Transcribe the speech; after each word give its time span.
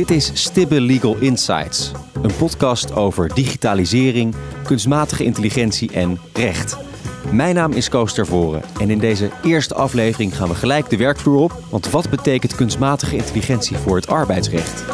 Dit 0.00 0.10
is 0.10 0.30
Stibbe 0.34 0.80
Legal 0.80 1.16
Insights, 1.16 1.92
een 2.22 2.36
podcast 2.38 2.94
over 2.94 3.34
digitalisering, 3.34 4.34
kunstmatige 4.64 5.24
intelligentie 5.24 5.92
en 5.92 6.18
recht. 6.32 6.76
Mijn 7.32 7.54
naam 7.54 7.72
is 7.72 7.88
Koos 7.88 8.14
Tervoren 8.14 8.62
en 8.78 8.90
in 8.90 8.98
deze 8.98 9.30
eerste 9.42 9.74
aflevering 9.74 10.36
gaan 10.36 10.48
we 10.48 10.54
gelijk 10.54 10.90
de 10.90 10.96
werkvloer 10.96 11.40
op. 11.40 11.62
Want 11.70 11.90
wat 11.90 12.10
betekent 12.10 12.54
kunstmatige 12.54 13.16
intelligentie 13.16 13.76
voor 13.76 13.96
het 13.96 14.08
arbeidsrecht? 14.08 14.84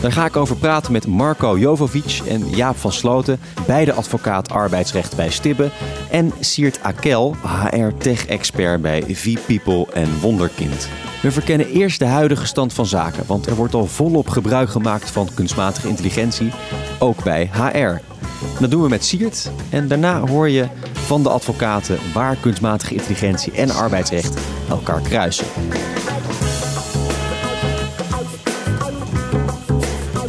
Daar 0.00 0.12
ga 0.12 0.24
ik 0.24 0.36
over 0.36 0.56
praten 0.56 0.92
met 0.92 1.06
Marco 1.06 1.58
Jovovic 1.58 2.20
en 2.28 2.48
Jaap 2.48 2.76
van 2.76 2.92
Sloten, 2.92 3.40
beide 3.66 3.92
advocaat 3.92 4.50
arbeidsrecht 4.50 5.16
bij 5.16 5.30
Stibbe. 5.30 5.70
En 6.10 6.32
Siert 6.40 6.82
Akel, 6.82 7.36
HR-tech-expert 7.70 8.82
bij 8.82 9.04
V-People 9.08 9.86
en 9.92 10.20
Wonderkind. 10.20 10.88
We 11.22 11.30
verkennen 11.30 11.68
eerst 11.68 11.98
de 11.98 12.04
huidige 12.04 12.46
stand 12.46 12.72
van 12.72 12.86
zaken, 12.86 13.24
want 13.26 13.46
er 13.46 13.54
wordt 13.54 13.74
al 13.74 13.86
volop 13.86 14.28
gebruik 14.28 14.70
gemaakt 14.70 15.10
van 15.10 15.28
kunstmatige 15.34 15.88
intelligentie, 15.88 16.52
ook 16.98 17.24
bij 17.24 17.50
HR. 17.52 18.00
Dat 18.60 18.70
doen 18.70 18.82
we 18.82 18.88
met 18.88 19.04
Siert 19.04 19.50
en 19.70 19.88
daarna 19.88 20.26
hoor 20.26 20.48
je 20.48 20.66
van 20.92 21.22
de 21.22 21.28
advocaten 21.28 21.98
waar 22.14 22.36
kunstmatige 22.36 22.94
intelligentie 22.94 23.52
en 23.52 23.70
arbeidsrecht 23.70 24.38
elkaar 24.68 25.00
kruisen. 25.00 25.46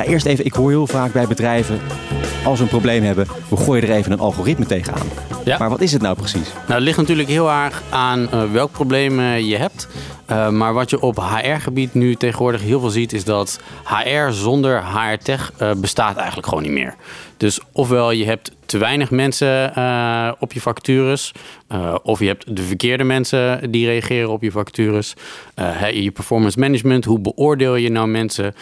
Ja, 0.02 0.08
eerst 0.08 0.26
even, 0.26 0.46
ik 0.46 0.54
hoor 0.54 0.70
heel 0.70 0.88
vaak 0.88 1.14
bij 1.14 1.28
bedrijven, 1.28 1.80
als 2.44 2.58
we 2.58 2.64
een 2.64 2.70
probleem 2.70 3.04
hebben, 3.04 3.28
we 3.50 3.58
gooien 3.58 3.84
er 3.84 3.92
even 3.92 4.12
een 4.12 4.20
algoritme 4.20 4.66
tegenaan. 4.66 5.08
Ja. 5.44 5.58
Maar 5.58 5.70
wat 5.70 5.82
is 5.82 5.92
het 5.92 6.02
nou 6.02 6.16
precies? 6.16 6.52
Nou, 6.54 6.74
het 6.74 6.84
ligt 6.84 6.98
natuurlijk 6.98 7.30
heel 7.30 7.52
erg 7.52 7.84
aan 7.90 8.20
uh, 8.20 8.52
welk 8.52 8.72
probleem 8.72 9.20
uh, 9.20 9.40
je 9.40 9.58
hebt. 9.58 9.88
Uh, 10.32 10.50
maar 10.50 10.74
wat 10.74 10.90
je 10.90 11.02
op 11.02 11.18
HR-gebied 11.18 11.94
nu 11.94 12.16
tegenwoordig 12.16 12.62
heel 12.62 12.80
veel 12.80 12.90
ziet, 12.90 13.14
is 13.14 13.24
dat 13.24 13.60
HR 13.84 14.32
zonder 14.32 14.84
HR-tech 14.86 15.52
bestaat 15.78 16.16
eigenlijk 16.16 16.48
gewoon 16.48 16.64
niet 16.64 16.72
meer. 16.72 16.96
Dus 17.38 17.60
ofwel 17.72 18.12
je 18.12 18.26
hebt 18.26 18.52
te 18.72 18.78
weinig 18.78 19.12
mensen 19.12 19.74
uh, 19.78 20.32
op 20.40 20.54
je 20.54 20.62
vacatures, 20.62 21.32
uh, 21.72 21.96
of 22.04 22.20
je 22.20 22.26
hebt 22.26 22.56
de 22.56 22.62
verkeerde 22.62 23.04
mensen 23.04 23.72
die 23.72 23.86
reageren 23.86 24.30
op 24.30 24.42
je 24.42 24.52
vacatures. 24.52 25.14
Uh, 25.56 25.90
je 25.90 26.12
performance 26.12 26.60
management, 26.60 27.06
hoe 27.06 27.20
beoordeel 27.20 27.76
je 27.76 27.90
nou 27.90 28.08
mensen? 28.08 28.56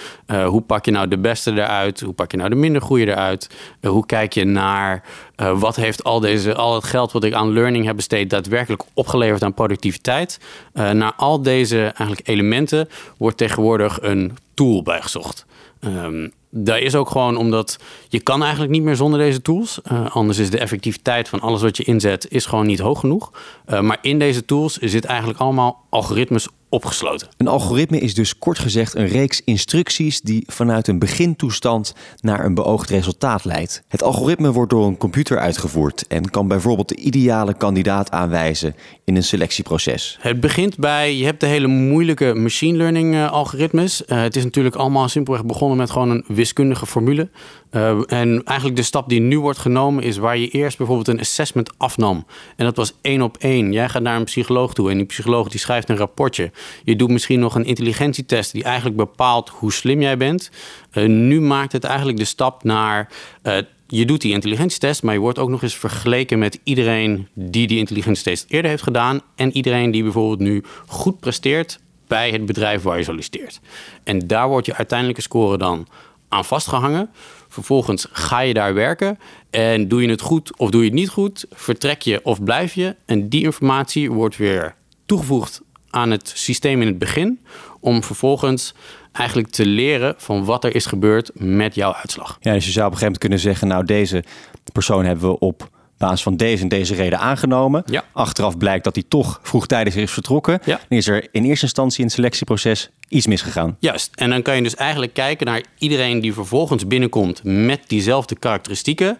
hoe 0.46 0.62
pak 0.62 0.86
je 0.86 0.92
nou 0.92 1.08
de 1.08 1.18
beste 1.18 1.52
eruit? 1.52 2.00
Hoe 2.00 2.14
pak 2.14 2.32
je 2.32 2.38
nou 2.38 2.50
de 2.50 2.56
minder 2.56 2.82
goede 2.82 3.06
eruit? 3.06 3.50
hoe 3.82 4.06
kijk 4.06 4.34
je 4.34 4.46
naar 4.46 5.04
wat 5.36 5.76
heeft 5.76 6.04
al, 6.04 6.20
deze, 6.20 6.56
al 6.56 6.76
het 6.76 6.84
geld 6.84 7.12
wat 7.12 7.24
ik 7.24 7.34
aan 7.34 7.54
learning 7.54 7.86
heb 7.86 7.96
besteed 7.96 8.30
daadwerkelijk 8.30 8.84
opgeleverd 8.94 9.44
aan 9.44 9.54
productiviteit? 9.54 10.40
naar 10.74 11.14
al 11.16 11.42
deze 11.42 11.82
eigenlijk 11.82 12.28
elementen 12.28 12.90
wordt 13.18 13.38
tegenwoordig 13.38 14.00
een 14.02 14.38
tool 14.54 14.84
bijgezocht. 14.84 15.46
Um, 15.80 16.32
dat 16.50 16.80
is 16.80 16.96
ook 16.96 17.10
gewoon 17.10 17.38
omdat 17.38 17.78
je 18.08 18.20
kan 18.20 18.42
eigenlijk 18.42 18.72
niet 18.72 18.84
meer 18.84 18.96
zonder 18.96 19.20
deze 19.20 19.42
tools. 19.42 19.80
Uh, 19.92 20.16
anders 20.16 20.38
is 20.38 20.50
de 20.50 20.60
effectiviteit 20.60 21.30
van 21.30 21.40
alles 21.40 21.62
wat 21.62 21.78
je 21.78 21.84
inzet 21.84 22.32
is 22.32 22.46
gewoon 22.46 22.66
niet 22.66 22.80
hoog 22.80 23.00
genoeg. 23.00 23.32
Uh, 23.68 23.82
maar 23.82 23.98
in 24.02 24.20
deze 24.20 24.46
tools 24.46 24.78
zit 24.78 25.06
eigenlijk 25.06 25.40
allemaal 25.40 25.86
algoritmes 25.90 26.48
opgesloten. 26.70 27.28
Een 27.38 27.48
algoritme 27.48 28.00
is 28.00 28.14
dus 28.14 28.38
kort 28.38 28.60
gezegd 28.60 28.96
een 28.96 29.08
reeks 29.08 29.42
instructies 29.44 30.22
die 30.22 30.44
vanuit 30.48 30.88
een 30.88 31.00
begintoestand 31.00 31.96
naar 32.20 32.46
een 32.46 32.54
beoogd 32.54 32.90
resultaat 32.90 33.46
leidt. 33.46 33.84
Het 33.88 34.04
algoritme 34.04 34.52
wordt 34.52 34.70
door 34.72 34.86
een 34.86 34.98
computer 34.98 35.40
uitgevoerd 35.40 36.08
en 36.08 36.30
kan 36.30 36.48
bijvoorbeeld 36.48 36.90
de 36.90 36.96
ideale 36.96 37.54
kandidaat 37.54 38.12
aanwijzen 38.12 38.76
in 39.06 39.16
een 39.16 39.24
selectieproces. 39.24 40.18
Het 40.22 40.40
begint 40.40 40.78
bij, 40.78 41.16
je 41.16 41.26
hebt 41.26 41.40
de 41.40 41.46
hele 41.46 41.68
moeilijke 41.68 42.34
machine 42.34 42.78
learning 42.78 43.14
uh, 43.14 43.32
algoritmes. 43.32 44.04
Uh, 44.08 44.22
het 44.22 44.36
is 44.36 44.44
natuurlijk 44.44 44.76
allemaal 44.76 45.08
simpelweg 45.10 45.46
begonnen 45.46 45.78
met 45.78 45.90
gewoon 45.90 46.10
een 46.10 46.24
wiskundige 46.28 46.86
formule. 46.86 47.30
Uh, 47.72 48.00
en 48.08 48.44
eigenlijk 48.44 48.78
de 48.78 48.84
stap 48.84 49.10
die 49.10 49.20
nu 49.20 49.40
wordt 49.40 49.60
genomen 49.60 50.04
is 50.04 50.18
waar 50.18 50.38
je 50.38 50.48
eerst 50.48 50.78
bijvoorbeeld 50.78 51.08
een 51.08 51.20
assessment 51.20 51.72
afnam. 51.78 52.26
En 52.56 52.66
dat 52.66 52.76
was 52.76 52.94
één 53.02 53.22
op 53.22 53.38
één. 53.38 53.72
Jij 53.72 53.90
gaat 53.90 54.02
naar 54.02 54.16
een 54.16 54.24
psycholoog 54.24 54.74
toe 54.74 54.92
en 54.92 54.98
die 54.98 55.06
psycholoog 55.06 55.50
die 55.50 55.60
schrijft 55.60 55.90
een 55.90 55.98
rapportje. 55.98 56.52
Je 56.84 56.96
doet 56.96 57.10
misschien 57.10 57.40
nog 57.40 57.56
een 57.56 57.66
intelligentietest 57.66 58.52
die 58.52 58.64
eigenlijk 58.64 58.96
bepaalt 58.96 59.50
hoe 59.50 59.74
slim 59.74 60.02
jij 60.02 60.18
bent. 60.18 60.52
Uh, 60.94 61.08
nu 61.08 61.42
maakt 61.42 61.72
het 61.72 61.84
eigenlijk 61.84 62.18
de 62.18 62.26
stap 62.26 62.64
naar... 62.64 63.10
Uh, 63.44 63.58
je 63.88 64.06
doet 64.06 64.22
die 64.22 64.34
intelligentietest, 64.34 65.04
maar 65.04 65.14
je 65.14 65.20
wordt 65.20 65.40
ook 65.40 65.50
nog 65.50 65.64
eens 65.64 65.76
vergeleken 65.76 66.40
met 66.40 66.60
iedereen 66.64 67.28
die 67.34 67.68
die 67.68 67.78
intelligentietest 67.78 68.46
eerder 68.48 68.72
heeft 68.72 68.84
gedaan. 68.84 69.22
En 69.36 69.56
iedereen 69.56 69.92
die 69.92 70.04
bijvoorbeeld 70.04 70.40
nu 70.40 70.64
goed 70.88 71.20
presteert 71.20 71.80
bij 72.08 72.32
het 72.32 72.46
bedrijf 72.46 72.82
waar 72.82 72.98
je 72.98 73.04
solliciteert. 73.04 73.60
En 74.04 74.28
daar 74.28 74.48
wordt 74.48 74.66
je 74.66 74.76
uiteindelijke 74.76 75.22
score 75.22 75.58
dan 75.58 75.88
aan 76.28 76.46
vastgehangen. 76.46 77.10
Vervolgens 77.50 78.08
ga 78.12 78.40
je 78.40 78.54
daar 78.54 78.74
werken 78.74 79.20
en 79.50 79.88
doe 79.88 80.02
je 80.02 80.10
het 80.10 80.22
goed 80.22 80.58
of 80.58 80.70
doe 80.70 80.82
je 80.82 80.88
het 80.88 80.96
niet 80.96 81.10
goed, 81.10 81.46
vertrek 81.52 82.02
je 82.02 82.20
of 82.24 82.44
blijf 82.44 82.74
je. 82.74 82.96
En 83.06 83.30
die 83.30 83.44
informatie 83.44 84.12
wordt 84.12 84.38
weer 84.38 84.76
toegevoegd 85.06 85.62
aan 85.90 86.12
het 86.12 86.32
systeem 86.36 86.82
in 86.82 86.88
het 86.88 86.98
begin, 86.98 87.40
om 87.80 88.04
vervolgens 88.04 88.74
eigenlijk 89.12 89.50
te 89.50 89.66
leren 89.66 90.14
van 90.18 90.46
wat 90.46 90.64
er 90.64 90.76
is 90.76 90.86
gebeurd 90.86 91.32
met 91.34 91.76
jouw 91.76 91.94
uitslag. 91.94 92.38
Ja, 92.42 92.54
dus 92.54 92.66
je 92.66 92.72
zou 92.72 92.86
op 92.86 92.92
een 92.92 92.98
gegeven 92.98 93.02
moment 93.02 93.18
kunnen 93.18 93.40
zeggen, 93.40 93.68
nou 93.68 93.86
deze 93.86 94.24
persoon 94.72 95.06
hebben 95.06 95.30
we 95.30 95.40
op 95.40 95.70
basis 95.98 96.24
van 96.24 96.38
deze 96.38 96.64
en 96.64 96.70
deze 96.70 96.96
reden 96.96 97.20
aangenomen. 97.20 97.84
Ja. 97.86 98.04
Achteraf 98.12 98.58
blijkt 98.58 98.84
dat 98.84 98.96
hij 98.96 99.04
toch 99.08 99.40
vroegtijdig 99.44 99.96
is 99.96 100.12
vertrokken. 100.12 100.60
Ja. 100.66 100.80
Dan 100.90 100.98
is 100.98 101.08
er 101.08 101.28
in 101.32 101.44
eerste 101.44 101.66
instantie 101.66 102.00
in 102.00 102.06
het 102.06 102.14
selectieproces 102.14 102.90
iets 103.10 103.28
misgegaan. 103.28 103.78
Juist. 103.80 104.12
En 104.16 104.30
dan 104.30 104.42
kan 104.42 104.56
je 104.56 104.62
dus 104.62 104.76
eigenlijk 104.76 105.14
kijken 105.14 105.46
naar 105.46 105.64
iedereen 105.78 106.20
die 106.20 106.34
vervolgens 106.34 106.88
binnenkomt 106.88 107.42
met 107.44 107.82
diezelfde 107.88 108.36
karakteristieken. 108.36 109.18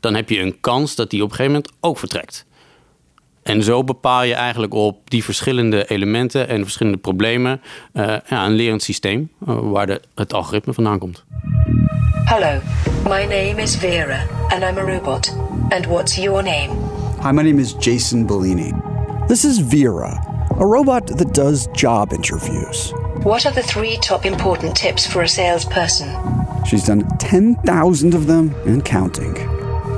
Dan 0.00 0.14
heb 0.14 0.28
je 0.28 0.40
een 0.40 0.60
kans 0.60 0.94
dat 0.94 1.10
die 1.10 1.22
op 1.22 1.30
een 1.30 1.36
gegeven 1.36 1.52
moment 1.52 1.72
ook 1.80 1.98
vertrekt. 1.98 2.46
En 3.42 3.62
zo 3.62 3.84
bepaal 3.84 4.22
je 4.22 4.34
eigenlijk 4.34 4.74
op 4.74 5.10
die 5.10 5.24
verschillende 5.24 5.90
elementen 5.90 6.48
en 6.48 6.62
verschillende 6.62 6.98
problemen 6.98 7.60
uh, 7.92 8.04
ja, 8.28 8.46
een 8.46 8.52
lerend 8.52 8.82
systeem 8.82 9.30
uh, 9.48 9.58
waar 9.62 9.86
de, 9.86 10.00
het 10.14 10.32
algoritme 10.32 10.72
vandaan 10.72 10.98
komt. 10.98 11.24
Hello, 12.24 12.60
my 13.04 13.22
name 13.22 13.62
is 13.62 13.76
Vera 13.76 14.26
and 14.48 14.62
I'm 14.62 14.78
a 14.78 14.94
robot. 14.94 15.36
And 15.68 15.86
what's 15.86 16.16
your 16.16 16.42
name? 16.42 16.70
Hi, 17.22 17.32
my 17.32 17.42
name 17.42 17.60
is 17.60 17.74
Jason 17.78 18.26
Bellini. 18.26 18.72
This 19.26 19.44
is 19.44 19.58
Vera, 19.58 20.24
a 20.58 20.64
robot 20.64 21.06
that 21.06 21.34
does 21.34 21.66
job 21.72 22.12
interviews. 22.12 22.92
What 23.24 23.46
are 23.46 23.52
the 23.52 23.62
three 23.62 23.98
top 23.98 24.26
important 24.26 24.74
tips 24.74 25.06
for 25.06 25.22
a 25.22 25.28
salesperson? 25.28 26.08
She's 26.64 26.84
done 26.84 27.06
10,000 27.18 28.14
of 28.14 28.26
them 28.26 28.52
and 28.66 28.84
counting. 28.84 29.34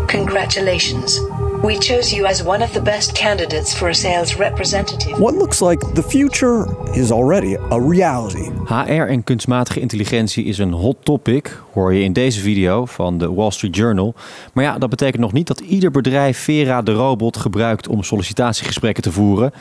Congratulations. 0.08 1.20
We 1.62 1.78
chose 1.78 2.12
you 2.12 2.26
as 2.26 2.42
one 2.42 2.62
of 2.62 2.72
the 2.72 2.82
best 2.82 3.14
candidates 3.14 3.74
for 3.74 3.88
a 3.88 3.94
sales 3.94 4.38
representative. 4.38 5.18
What 5.18 5.34
looks 5.34 5.60
like 5.60 5.94
the 5.94 6.02
future 6.02 6.66
is 6.94 7.10
already 7.10 7.56
a 7.70 7.80
reality. 7.88 8.50
HR 8.66 9.08
en 9.08 9.24
kunstmatige 9.24 9.80
intelligentie 9.80 10.44
is 10.44 10.58
een 10.58 10.72
hot 10.72 10.96
topic, 11.02 11.62
hoor 11.72 11.94
je 11.94 12.02
in 12.02 12.12
deze 12.12 12.40
video 12.40 12.84
van 12.84 13.18
de 13.18 13.32
Wall 13.32 13.50
Street 13.50 13.76
Journal. 13.76 14.14
Maar 14.52 14.64
ja, 14.64 14.78
dat 14.78 14.90
betekent 14.90 15.22
nog 15.22 15.32
niet 15.32 15.46
dat 15.46 15.60
ieder 15.60 15.90
bedrijf 15.90 16.38
Vera 16.38 16.82
de 16.82 16.92
robot 16.92 17.36
gebruikt 17.36 17.88
om 17.88 18.02
sollicitatiegesprekken 18.02 19.02
te 19.02 19.12
voeren. 19.12 19.52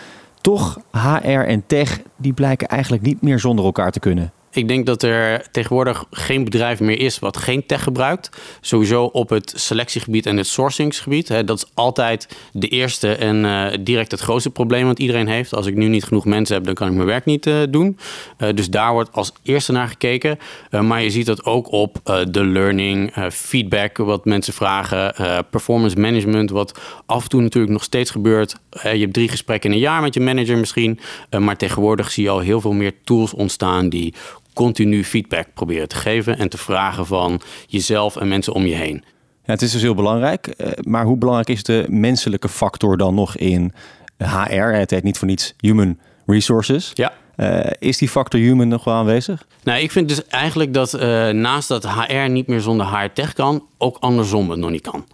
Toch, 0.44 0.80
HR 0.92 1.30
en 1.30 1.64
tech, 1.68 2.02
die 2.18 2.34
blijken 2.34 2.68
eigenlijk 2.68 3.04
niet 3.04 3.22
meer 3.22 3.40
zonder 3.40 3.66
elkaar 3.66 3.92
te 3.92 4.00
kunnen. 4.00 4.32
Ik 4.54 4.68
denk 4.68 4.86
dat 4.86 5.04
er 5.04 5.48
tegenwoordig 5.52 6.06
geen 6.12 6.44
bedrijf 6.44 6.80
meer 6.80 7.00
is 7.00 7.20
wat 7.20 7.38
geen 7.38 7.66
tech 7.66 7.84
gebruikt. 7.84 8.30
Sowieso 8.62 9.04
op 9.04 9.30
het 9.30 9.54
selectiegebied 9.56 10.26
en 10.26 10.38
het 10.38 10.48
sourcingsgebied. 10.48 11.28
Hè, 11.28 11.44
dat 11.44 11.58
is 11.58 11.72
altijd 11.74 12.38
de 12.52 12.68
eerste 12.68 13.16
en 13.16 13.44
uh, 13.44 13.68
direct 13.80 14.12
het 14.12 14.20
grootste 14.20 14.50
probleem 14.50 14.86
wat 14.86 15.00
iedereen 15.00 15.28
heeft. 15.28 15.56
Als 15.56 15.66
ik 15.66 15.76
nu 15.76 15.88
niet 15.88 16.04
genoeg 16.04 16.26
mensen 16.26 16.56
heb, 16.56 16.66
dan 16.66 16.74
kan 16.74 16.88
ik 16.88 16.94
mijn 16.94 17.08
werk 17.08 17.26
niet 17.26 17.46
uh, 17.46 17.62
doen. 17.70 17.98
Uh, 18.38 18.50
dus 18.56 18.70
daar 18.70 18.92
wordt 18.92 19.12
als 19.12 19.32
eerste 19.44 19.72
naar 19.72 19.88
gekeken. 19.88 20.40
maar 20.82 21.02
je 21.02 21.10
ziet 21.10 21.26
dat 21.26 21.46
ook 21.46 21.72
op 21.72 22.00
de 22.30 22.46
learning, 22.46 23.14
feedback, 23.32 23.98
wat 23.98 24.26
mensen 24.26 24.54
vragen, 24.54 25.14
performance 25.50 26.00
management, 26.00 26.50
wat 26.50 26.80
af 27.06 27.24
en 27.24 27.30
toe 27.30 27.42
natuurlijk 27.42 27.74
nog 27.74 27.84
steeds 27.84 28.12
gebeurt. 28.12 28.56
je 28.70 28.90
hebt 28.90 29.14
drie 29.14 29.30
gesprekken 29.30 29.70
in 29.70 29.76
een 29.76 29.82
jaar 29.82 30.02
met 30.02 30.14
je 30.14 30.20
manager 30.20 30.58
misschien. 30.58 31.00
maar 31.40 31.58
tegenwoordig 31.58 32.12
zie 32.12 32.24
je 32.24 32.30
al 32.30 32.40
heel 32.40 32.62
veel 32.62 32.74
meer 32.74 32.94
tools 33.04 33.34
ontstaan 33.34 33.90
die 33.90 34.14
continu 34.54 35.04
feedback 35.04 35.48
proberen 35.54 35.88
te 35.88 35.96
geven 35.96 36.38
en 36.38 36.50
te 36.50 36.58
vragen 36.58 37.06
van 37.06 37.42
jezelf 37.68 38.16
en 38.16 38.28
mensen 38.28 38.54
om 38.54 38.66
je 38.66 38.76
heen. 38.76 39.04
Ja, 39.46 39.52
het 39.52 39.62
is 39.62 39.72
dus 39.72 39.82
heel 39.82 39.96
belangrijk. 39.96 40.56
Maar 40.82 41.06
hoe 41.06 41.18
belangrijk 41.18 41.50
is 41.50 41.64
de 41.64 41.86
menselijke 41.90 42.50
factor 42.50 42.98
dan 42.98 43.16
nog 43.16 43.38
in 43.38 43.74
HR? 44.18 44.54
Het 44.56 44.90
heet 44.92 45.04
niet 45.04 45.18
voor 45.18 45.28
niets 45.28 45.54
human 45.58 45.98
resources. 46.26 46.92
Ja. 46.94 47.14
Uh, 47.38 47.60
is 47.80 47.98
die 47.98 48.10
factor 48.10 48.40
human 48.40 48.68
nog 48.68 48.84
wel 48.84 48.94
aanwezig? 48.94 49.46
Nou, 49.64 49.80
ik 49.80 49.92
vind 49.92 50.08
dus 50.08 50.28
eigenlijk 50.28 50.74
dat 50.74 50.94
uh, 50.94 51.30
naast 51.30 51.68
dat 51.68 51.88
HR 51.90 52.30
niet 52.30 52.48
meer 52.48 52.62
zonder 52.62 52.98
HR 52.98 53.10
tech 53.14 53.34
kan, 53.34 53.66
ook 53.78 53.98
andersom 54.00 54.50
het 54.50 54.60
nog 54.60 54.70
niet 54.70 54.82
kan. 54.82 55.06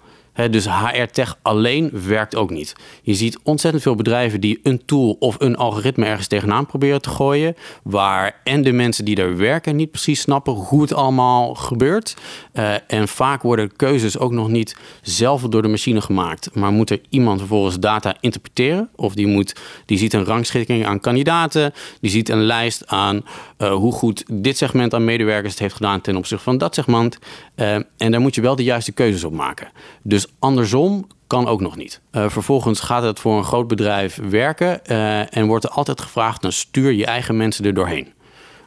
Dus 0.50 0.68
HR-tech 0.70 1.38
alleen 1.42 1.92
werkt 2.08 2.36
ook 2.36 2.50
niet. 2.50 2.76
Je 3.02 3.14
ziet 3.14 3.40
ontzettend 3.44 3.84
veel 3.84 3.96
bedrijven 3.96 4.42
die 4.42 4.60
een 4.64 4.86
tool 4.86 5.16
of 5.20 5.36
een 5.40 5.58
algoritme 5.58 6.06
ergens 6.06 6.28
tegenaan 6.28 6.66
proberen 6.66 7.02
te 7.02 7.10
gooien. 7.10 7.56
Waar 7.84 8.40
en 8.44 8.62
de 8.62 8.72
mensen 8.72 9.06
die 9.06 9.16
daar 9.16 9.38
werken 9.38 9.76
niet 9.76 9.92
precies 9.92 10.22
snappen 10.22 10.54
hoe 10.54 10.81
het 10.81 10.94
allemaal 10.94 11.56
gebeurt. 11.56 12.16
Eh, 12.52 12.74
en 12.88 13.08
vaak 13.08 13.42
worden 13.42 13.76
keuzes 13.76 14.18
ook 14.18 14.31
nog 14.31 14.48
niet 14.48 14.76
zelf 15.02 15.42
door 15.42 15.62
de 15.62 15.68
machine 15.68 16.02
gemaakt. 16.02 16.56
Maar 16.56 16.72
moet 16.72 16.90
er 16.90 17.02
iemand 17.10 17.40
vervolgens 17.40 17.80
data 17.80 18.16
interpreteren? 18.20 18.90
Of 18.96 19.14
die, 19.14 19.28
moet, 19.28 19.56
die 19.86 19.98
ziet 19.98 20.14
een 20.14 20.26
rangschikking 20.26 20.86
aan 20.86 21.00
kandidaten. 21.00 21.74
Die 22.02 22.12
ziet 22.12 22.30
een 22.30 22.44
lijst 22.44 22.88
aan 22.88 23.26
eh, 23.58 23.74
hoe 23.74 23.92
goed 23.92 24.24
dit 24.31 24.58
segment 24.58 24.94
aan 24.94 25.06
medewerkers 25.06 25.52
het 25.52 25.62
heeft 25.62 25.76
gedaan 25.76 26.02
ten 26.02 26.16
opzichte 26.16 26.44
van 26.44 26.58
dat 26.58 26.76
segment. 26.76 27.20
Uh, 27.60 27.76
en 27.98 28.12
daar 28.12 28.22
moet 28.22 28.36
je 28.36 28.42
wel 28.42 28.56
de 28.56 28.64
juiste 28.64 28.92
keuzes 28.92 29.24
op 29.24 29.34
maken. 29.34 29.68
Dus 30.02 30.28
andersom 30.40 31.08
kan 31.28 31.48
ook 31.48 31.62
nog 31.62 31.76
niet. 31.76 32.02
Uh, 32.12 32.30
vervolgens 32.30 32.80
gaat 32.80 33.04
het 33.04 33.20
voor 33.20 33.38
een 33.38 33.44
groot 33.44 33.68
bedrijf 33.68 34.20
werken 34.30 34.80
uh, 34.88 35.38
en 35.38 35.48
wordt 35.48 35.64
er 35.64 35.70
altijd 35.70 36.02
gevraagd: 36.02 36.42
dan 36.42 36.52
stuur 36.52 36.92
je 36.92 37.06
eigen 37.06 37.38
mensen 37.38 37.66
er 37.66 37.74
doorheen. 37.74 38.14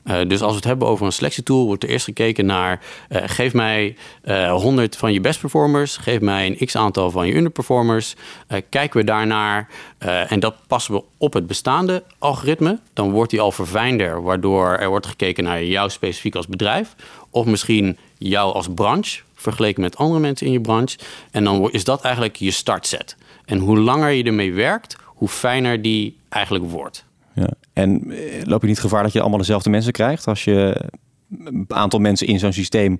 Uh, 0.04 0.28
dus 0.28 0.40
als 0.40 0.50
we 0.50 0.56
het 0.56 0.64
hebben 0.64 0.88
over 0.88 1.06
een 1.06 1.12
selectietool, 1.12 1.66
wordt 1.66 1.82
er 1.82 1.88
eerst 1.88 2.04
gekeken 2.04 2.46
naar: 2.46 2.80
geef 3.08 3.52
mij 3.52 3.96
100 4.48 4.96
van 4.96 5.12
je 5.12 5.20
best 5.20 5.40
performers, 5.40 5.96
geef 5.96 6.20
mij 6.20 6.46
een 6.46 6.66
x 6.66 6.76
aantal 6.76 7.10
van 7.10 7.26
je 7.26 7.34
underperformers. 7.34 8.14
kijken 8.68 9.00
we 9.00 9.04
daarnaar 9.04 9.68
en 10.28 10.40
dat 10.40 10.54
passen 10.66 10.94
we 10.94 11.02
op 11.18 11.32
het 11.32 11.46
bestaande 11.46 12.02
algoritme. 12.18 12.78
Dan 12.92 13.10
wordt 13.10 13.30
die 13.30 13.40
al 13.40 13.52
verfijnder, 13.52 14.22
waardoor 14.22 14.68
er 14.68 14.88
wordt 14.88 15.06
gekeken 15.06 15.44
naar 15.44 15.64
jou 15.64 15.90
specifiek 15.90 16.34
als 16.34 16.46
bedrijf. 16.46 16.94
Of 17.30 17.46
misschien 17.46 17.96
jou 18.28 18.54
als 18.54 18.68
branche 18.74 19.20
vergeleken 19.34 19.82
met 19.82 19.96
andere 19.96 20.20
mensen 20.20 20.46
in 20.46 20.52
je 20.52 20.60
branche. 20.60 20.98
En 21.30 21.44
dan 21.44 21.70
is 21.70 21.84
dat 21.84 22.02
eigenlijk 22.02 22.36
je 22.36 22.50
startset. 22.50 23.16
En 23.44 23.58
hoe 23.58 23.78
langer 23.78 24.10
je 24.10 24.24
ermee 24.24 24.52
werkt, 24.52 24.96
hoe 25.04 25.28
fijner 25.28 25.82
die 25.82 26.16
eigenlijk 26.28 26.64
wordt. 26.64 27.04
Ja. 27.34 27.48
En 27.72 28.10
eh, 28.10 28.44
loop 28.44 28.62
je 28.62 28.68
niet 28.68 28.80
gevaar 28.80 29.02
dat 29.02 29.12
je 29.12 29.20
allemaal 29.20 29.38
dezelfde 29.38 29.70
mensen 29.70 29.92
krijgt 29.92 30.26
als 30.26 30.44
je 30.44 30.88
een 31.44 31.64
aantal 31.68 32.00
mensen 32.00 32.26
in 32.26 32.38
zo'n 32.38 32.52
systeem 32.52 32.98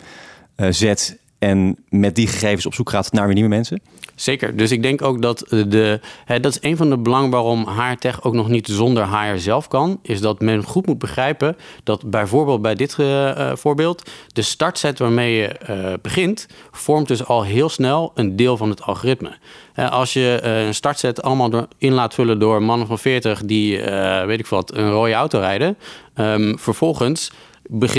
uh, 0.57 0.67
zet 0.71 1.19
en 1.43 1.77
met 1.89 2.15
die 2.15 2.27
gegevens 2.27 2.67
op 2.67 2.75
zoek 2.75 2.91
gaat 2.91 3.12
naar 3.12 3.25
weer 3.25 3.35
nieuwe 3.35 3.49
mensen? 3.49 3.81
Zeker. 4.15 4.56
Dus 4.56 4.71
ik 4.71 4.83
denk 4.83 5.03
ook 5.03 5.23
dat 5.23 5.39
de. 5.49 6.00
Hè, 6.25 6.41
dat 6.41 6.53
is 6.53 6.71
een 6.71 6.77
van 6.77 6.91
de 6.91 6.99
belangen 6.99 7.31
waarom 7.31 7.69
HR-tech 7.69 8.25
ook 8.25 8.35
nog 8.35 8.49
niet 8.49 8.67
zonder 8.67 9.09
HR 9.09 9.39
zelf 9.39 9.69
kan. 9.69 9.99
Is 10.03 10.21
dat 10.21 10.41
men 10.41 10.62
goed 10.62 10.87
moet 10.87 10.99
begrijpen 10.99 11.56
dat 11.85 12.11
bijvoorbeeld 12.11 12.62
bij 12.62 12.75
dit 12.75 12.97
uh, 13.00 13.53
voorbeeld. 13.55 14.11
de 14.33 14.43
startset 14.43 14.99
waarmee 14.99 15.37
je 15.37 15.56
uh, 15.71 15.93
begint. 16.03 16.47
vormt 16.71 17.09
dus 17.09 17.25
al 17.25 17.43
heel 17.43 17.69
snel 17.69 18.12
een 18.15 18.37
deel 18.37 18.56
van 18.56 18.71
het 18.71 18.83
algoritme. 18.83 19.37
als 19.75 20.12
je 20.12 20.41
een 20.43 20.75
startset 20.75 21.23
allemaal 21.23 21.50
door, 21.50 21.67
in 21.79 21.93
laat 21.93 22.15
vullen 22.15 22.38
door 22.38 22.62
mannen 22.62 22.87
van 22.87 22.99
40 22.99 23.43
die, 23.45 23.79
weet 24.27 24.38
ik 24.38 24.47
wat, 24.47 24.75
een 24.75 24.91
rode 24.91 25.12
auto 25.12 25.38
rijden. 25.38 25.77
Um, 26.15 26.59
vervolgens 26.59 27.33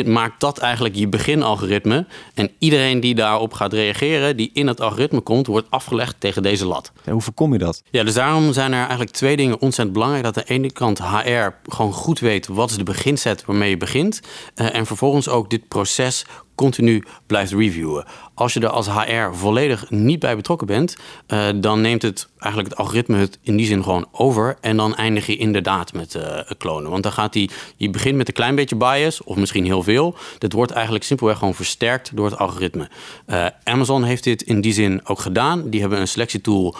maakt 0.06 0.40
dat 0.40 0.58
eigenlijk 0.58 0.96
je 0.96 1.08
beginalgoritme. 1.08 2.06
En 2.34 2.52
iedereen 2.60 3.00
die 3.00 3.16
daarop 3.16 3.54
gaat 3.54 3.74
reageren, 3.74 4.38
die 4.38 4.50
in 4.54 4.68
het 4.68 4.81
algoritme 4.81 5.20
komt, 5.20 5.48
wordt 5.48 5.68
afgelegd 5.70 6.16
tegen 6.20 6.44
deze 6.44 6.66
lat. 6.66 6.92
Ja, 7.06 7.12
hoe 7.12 7.22
voorkom 7.22 7.54
je 7.54 7.60
dat? 7.60 7.84
Ja, 7.90 8.04
dus 8.04 8.14
daarom 8.14 8.54
zijn 8.54 8.72
er 8.72 8.80
eigenlijk 8.80 9.12
twee 9.12 9.36
dingen 9.36 9.60
ontzettend 9.60 9.94
belangrijk. 9.94 10.24
Dat 10.24 10.38
aan 10.38 10.44
de 10.48 10.54
ene 10.54 10.72
kant 10.72 11.00
HR 11.00 11.50
gewoon 11.64 11.94
goed 11.94 12.20
weet 12.20 12.48
wat 12.48 12.70
is 12.70 12.78
de 12.78 12.84
beginset 12.84 13.46
waarmee 13.46 13.70
je 13.70 13.78
begint. 13.78 14.22
Uh, 14.56 14.75
en 14.75 14.86
vervolgens 14.86 15.30
ook 15.30 15.50
dit 15.50 15.68
proces 15.68 16.25
continu 16.55 17.03
blijft 17.27 17.51
reviewen. 17.51 18.05
Als 18.33 18.53
je 18.53 18.59
er 18.59 18.69
als 18.69 18.89
HR 18.89 19.31
volledig 19.31 19.89
niet 19.89 20.19
bij 20.19 20.35
betrokken 20.35 20.67
bent, 20.67 20.97
uh, 21.27 21.47
dan 21.55 21.81
neemt 21.81 22.01
het 22.01 22.27
eigenlijk 22.38 22.71
het 22.71 22.79
algoritme 22.79 23.17
het 23.17 23.39
in 23.41 23.57
die 23.57 23.65
zin 23.65 23.83
gewoon 23.83 24.07
over. 24.11 24.57
En 24.61 24.77
dan 24.77 24.95
eindig 24.95 25.25
je 25.25 25.38
inderdaad 25.38 25.94
met 25.94 26.15
uh, 26.15 26.39
klonen. 26.57 26.91
Want 26.91 27.03
dan 27.03 27.11
gaat 27.11 27.33
die, 27.33 27.50
je 27.77 27.89
begint 27.89 28.15
met 28.15 28.27
een 28.27 28.33
klein 28.33 28.55
beetje 28.55 28.75
bias, 28.75 29.23
of 29.23 29.35
misschien 29.35 29.65
heel 29.65 29.83
veel. 29.83 30.15
Dat 30.38 30.53
wordt 30.53 30.71
eigenlijk 30.71 31.03
simpelweg 31.03 31.38
gewoon 31.38 31.55
versterkt 31.55 32.15
door 32.15 32.25
het 32.25 32.38
algoritme. 32.38 32.89
Uh, 33.27 33.45
Amazon 33.63 34.03
heeft 34.03 34.23
dit 34.23 34.41
in 34.41 34.61
die 34.61 34.73
zin 34.73 35.01
ook 35.03 35.19
gedaan. 35.19 35.69
Die 35.69 35.81
hebben 35.81 36.00
een 36.00 36.07
selectietool 36.07 36.75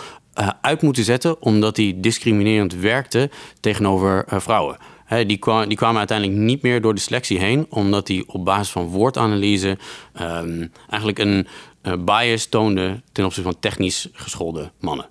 uit 0.61 0.81
moeten 0.81 1.03
zetten, 1.03 1.41
omdat 1.41 1.75
die 1.75 1.99
discriminerend 1.99 2.73
werkte 2.73 3.29
tegenover 3.59 4.25
vrouwen 4.27 4.77
die, 5.18 5.39
die 5.68 5.77
kwamen 5.77 5.98
uiteindelijk 5.98 6.39
niet 6.39 6.62
meer 6.62 6.81
door 6.81 6.95
de 6.95 7.01
selectie 7.01 7.39
heen, 7.39 7.65
omdat 7.69 8.07
die 8.07 8.30
op 8.30 8.45
basis 8.45 8.69
van 8.69 8.86
woordanalyse 8.86 9.77
um, 10.21 10.71
eigenlijk 10.89 11.19
een 11.19 11.48
uh, 11.83 11.94
bias 12.06 12.45
toonde 12.45 13.01
ten 13.12 13.25
opzichte 13.25 13.50
van 13.50 13.60
technisch 13.60 14.10
geschoolde 14.13 14.71
mannen. 14.80 15.06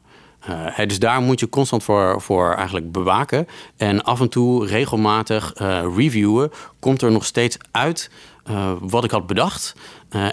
Uh, 0.49 0.87
dus 0.87 0.99
daar 0.99 1.20
moet 1.20 1.40
je 1.40 1.49
constant 1.49 1.82
voor, 1.82 2.20
voor 2.20 2.54
eigenlijk 2.54 2.93
bewaken. 2.93 3.46
En 3.76 4.02
af 4.02 4.20
en 4.20 4.28
toe 4.28 4.66
regelmatig 4.66 5.60
uh, 5.60 5.84
reviewen. 5.96 6.50
Komt 6.78 7.02
er 7.02 7.12
nog 7.12 7.25
steeds 7.25 7.56
uit 7.70 8.10
wat 8.81 9.05
ik 9.05 9.10
had 9.10 9.26
bedacht? 9.26 9.75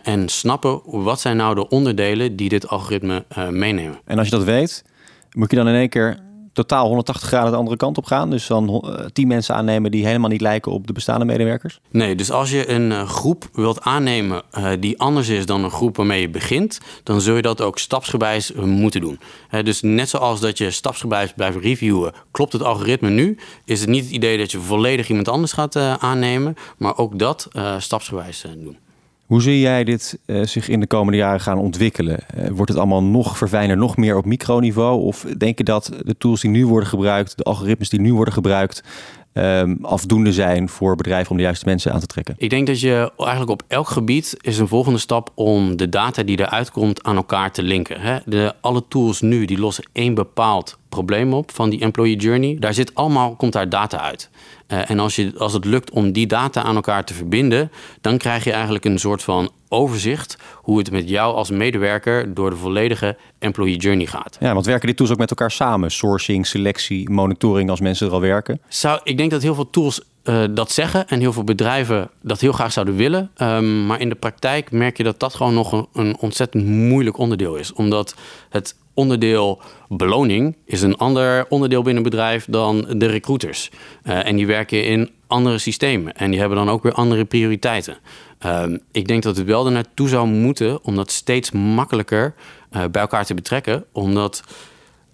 en 0.04 0.30
snappen 0.30 0.82
wat 0.86 1.20
zijn 1.20 1.38
nou 1.38 1.56
de 1.56 1.68
onderdelen 1.68 2.36
die 2.36 2.50
dit 2.50 2.68
algoritme 2.68 3.26
meenemen. 3.50 4.00
En 4.06 4.18
als 4.18 4.28
je 4.28 4.36
dat 4.36 4.46
weet, 4.46 4.84
moet 5.32 5.52
je 5.52 5.58
dan 5.58 5.68
in 5.68 5.76
één 5.76 5.90
keer 5.90 6.20
totaal 6.54 6.88
180 6.88 7.28
graden 7.28 7.52
de 7.52 7.58
andere 7.58 7.78
kant 7.78 7.98
op 7.98 8.06
gaan? 8.06 8.30
Dus 8.30 8.48
dan 8.48 8.84
uh, 8.86 9.06
tien 9.14 9.28
mensen 9.28 9.56
aannemen 9.56 9.92
die 9.92 10.06
helemaal 10.06 10.30
niet 10.30 10.42
lijken 10.42 10.72
op 10.72 10.88
de 10.88 10.94
bestaande 10.94 11.26
medewerkers? 11.26 11.80
Nee, 11.92 12.16
dus 12.16 12.32
als 12.32 12.52
je 12.52 12.70
een 12.70 12.92
uh, 12.92 13.08
groep 13.08 13.50
wilt 13.54 13.82
aannemen 13.82 14.42
uh, 14.58 14.72
die 14.80 15.00
anders 15.00 15.28
is 15.28 15.46
dan 15.46 15.64
een 15.64 15.72
groep 15.72 15.96
waarmee 15.96 16.22
je 16.22 16.30
begint, 16.30 16.80
dan 17.04 17.22
zul 17.22 17.36
je 17.36 17.42
dat 17.42 17.62
ook 17.62 17.80
stapsgewijs 17.80 18.52
moeten 18.54 19.02
doen. 19.02 19.20
dus 19.64 19.82
net 19.82 20.10
zoals 20.10 20.40
dat 20.40 20.58
je 20.58 20.72
stapsgewijs 20.72 21.34
blijft 21.34 21.58
reviewen, 21.58 22.14
klopt 22.32 22.54
het 22.54 22.64
algoritme 22.64 23.10
nu, 23.10 23.38
is 23.66 23.80
het 23.80 23.90
niet 23.90 24.04
het 24.04 24.14
idee 24.14 24.38
dat 24.38 24.52
je 24.52 24.60
volledig 24.60 25.10
iemand 25.10 25.28
anders 25.28 25.52
gaat 25.52 25.76
aannemen, 25.76 26.56
maar 26.78 26.98
ook 26.98 27.20
dat 27.20 27.48
stapsgewijs 27.78 28.46
doen. 28.58 28.78
Hoe 29.30 29.42
zie 29.42 29.60
jij 29.60 29.84
dit 29.84 30.20
uh, 30.26 30.46
zich 30.46 30.70
in 30.70 30.80
de 30.80 30.88
komende 30.88 31.18
jaren 31.18 31.40
gaan 31.40 31.58
ontwikkelen? 31.58 32.20
Uh, 32.38 32.48
wordt 32.48 32.70
het 32.70 32.78
allemaal 32.78 33.04
nog 33.04 33.38
verfijner, 33.38 33.78
nog 33.78 33.98
meer 33.98 34.18
op 34.18 34.26
microniveau? 34.26 35.02
Of 35.02 35.26
denk 35.38 35.58
je 35.58 35.64
dat 35.64 35.92
de 36.04 36.18
tools 36.18 36.42
die 36.42 36.50
nu 36.50 36.68
worden 36.68 36.90
gebruikt, 36.90 37.38
de 37.38 37.44
algoritmes 37.44 37.90
die 37.90 38.00
nu 38.00 38.14
worden 38.14 38.34
gebruikt, 38.34 38.84
um, 39.34 39.78
afdoende 39.82 40.34
zijn 40.34 40.70
voor 40.70 40.96
bedrijven 40.96 41.32
om 41.32 41.38
de 41.38 41.44
juiste 41.44 41.66
mensen 41.66 41.94
aan 41.94 42.00
te 42.00 42.06
trekken? 42.06 42.36
Ik 42.38 42.50
denk 42.50 42.68
dat 42.68 42.80
je 42.80 43.12
eigenlijk 43.18 43.50
op 43.50 43.64
elk 43.68 43.90
gebied 43.90 44.38
is 44.42 44.58
een 44.58 44.68
volgende 44.68 45.00
stap 45.00 45.32
om 45.36 45.78
de 45.78 45.90
data 45.90 46.24
die 46.24 46.40
eruit 46.40 46.72
komt 46.72 47.04
aan 47.04 47.16
elkaar 47.16 47.52
te 47.52 47.64
linken. 47.64 48.02
Hè? 48.02 48.18
De, 48.26 48.54
alle 48.62 48.84
tools 48.88 49.22
nu 49.22 49.46
die 49.46 49.60
lossen 49.60 49.90
één 49.92 50.14
bepaald 50.14 50.78
probleem 50.90 51.34
op 51.34 51.52
van 51.52 51.70
die 51.70 51.80
employee 51.80 52.16
journey. 52.16 52.58
Daar 52.60 52.74
zit 52.74 52.96
allemaal, 52.96 53.36
komt 53.36 53.54
daar 53.54 53.70
data 53.70 54.00
uit. 54.00 54.30
Uh, 54.72 54.90
en 54.90 55.00
als, 55.00 55.16
je, 55.16 55.34
als 55.38 55.54
het 55.54 55.66
lukt 55.66 55.92
om 55.92 56.12
die 56.12 56.28
data 56.28 56.64
aan 56.64 56.76
elkaar 56.76 57.06
te 57.06 57.14
verbinden, 57.14 57.72
dan 58.02 58.18
krijg 58.18 58.44
je 58.44 58.52
eigenlijk 58.52 58.86
een 58.86 59.00
soort 59.00 59.24
van 59.24 59.52
overzicht 59.68 60.38
hoe 60.56 60.78
het 60.78 60.92
met 60.92 61.10
jou 61.10 61.36
als 61.36 61.50
medewerker 61.50 62.34
door 62.34 62.50
de 62.50 62.56
volledige 62.56 63.18
employee 63.40 63.78
journey 63.78 64.06
gaat. 64.06 64.38
Ja, 64.40 64.54
want 64.54 64.66
werken 64.66 64.88
die 64.88 64.96
tools 64.96 65.12
ook 65.12 65.18
met 65.18 65.30
elkaar 65.30 65.52
samen? 65.52 65.92
Sourcing, 65.92 66.48
selectie, 66.48 67.10
monitoring 67.10 67.70
als 67.70 67.80
mensen 67.80 68.08
er 68.08 68.14
al 68.14 68.22
werken? 68.22 68.62
Zou, 68.68 69.00
ik 69.04 69.18
denk 69.18 69.32
dat 69.32 69.42
heel 69.42 69.56
veel 69.56 69.70
tools 69.70 70.02
uh, 70.24 70.44
dat 70.52 70.72
zeggen 70.72 71.08
en 71.08 71.20
heel 71.20 71.34
veel 71.34 71.44
bedrijven 71.44 72.10
dat 72.22 72.40
heel 72.40 72.52
graag 72.52 72.72
zouden 72.72 72.96
willen. 72.96 73.32
Um, 73.38 73.86
maar 73.86 74.00
in 74.00 74.10
de 74.10 74.16
praktijk 74.16 74.72
merk 74.72 74.98
je 74.98 75.04
dat 75.04 75.20
dat 75.20 75.36
gewoon 75.36 75.54
nog 75.54 75.72
een, 75.72 75.88
een 75.94 76.18
ontzettend 76.20 76.66
moeilijk 76.66 77.18
onderdeel 77.18 77.56
is. 77.56 77.74
Omdat 77.74 78.16
het 78.50 78.76
onderdeel 79.00 79.62
beloning 79.88 80.56
is 80.66 80.82
een 80.82 80.98
ander 80.98 81.46
onderdeel 81.50 81.82
binnen 81.82 82.04
bedrijf 82.04 82.46
dan 82.50 82.86
de 82.90 83.06
recruiters. 83.06 83.70
Uh, 84.04 84.26
en 84.28 84.36
die 84.36 84.48
werken 84.48 84.86
in 84.86 85.10
andere 85.28 85.58
systemen 85.58 86.16
en 86.16 86.32
die 86.32 86.40
hebben 86.40 86.58
dan 86.58 86.70
ook 86.70 86.84
weer 86.84 86.94
andere 86.94 87.26
prioriteiten. 87.26 87.98
Uh, 88.46 88.64
ik 88.92 89.08
denk 89.08 89.24
dat 89.24 89.38
het 89.38 89.46
wel 89.46 89.66
er 89.66 89.72
naartoe 89.72 90.08
zou 90.08 90.28
moeten 90.28 90.84
om 90.84 90.96
dat 90.96 91.12
steeds 91.12 91.52
makkelijker 91.52 92.34
uh, 92.72 92.84
bij 92.92 93.02
elkaar 93.02 93.26
te 93.26 93.34
betrekken. 93.34 93.86
Omdat, 93.92 94.44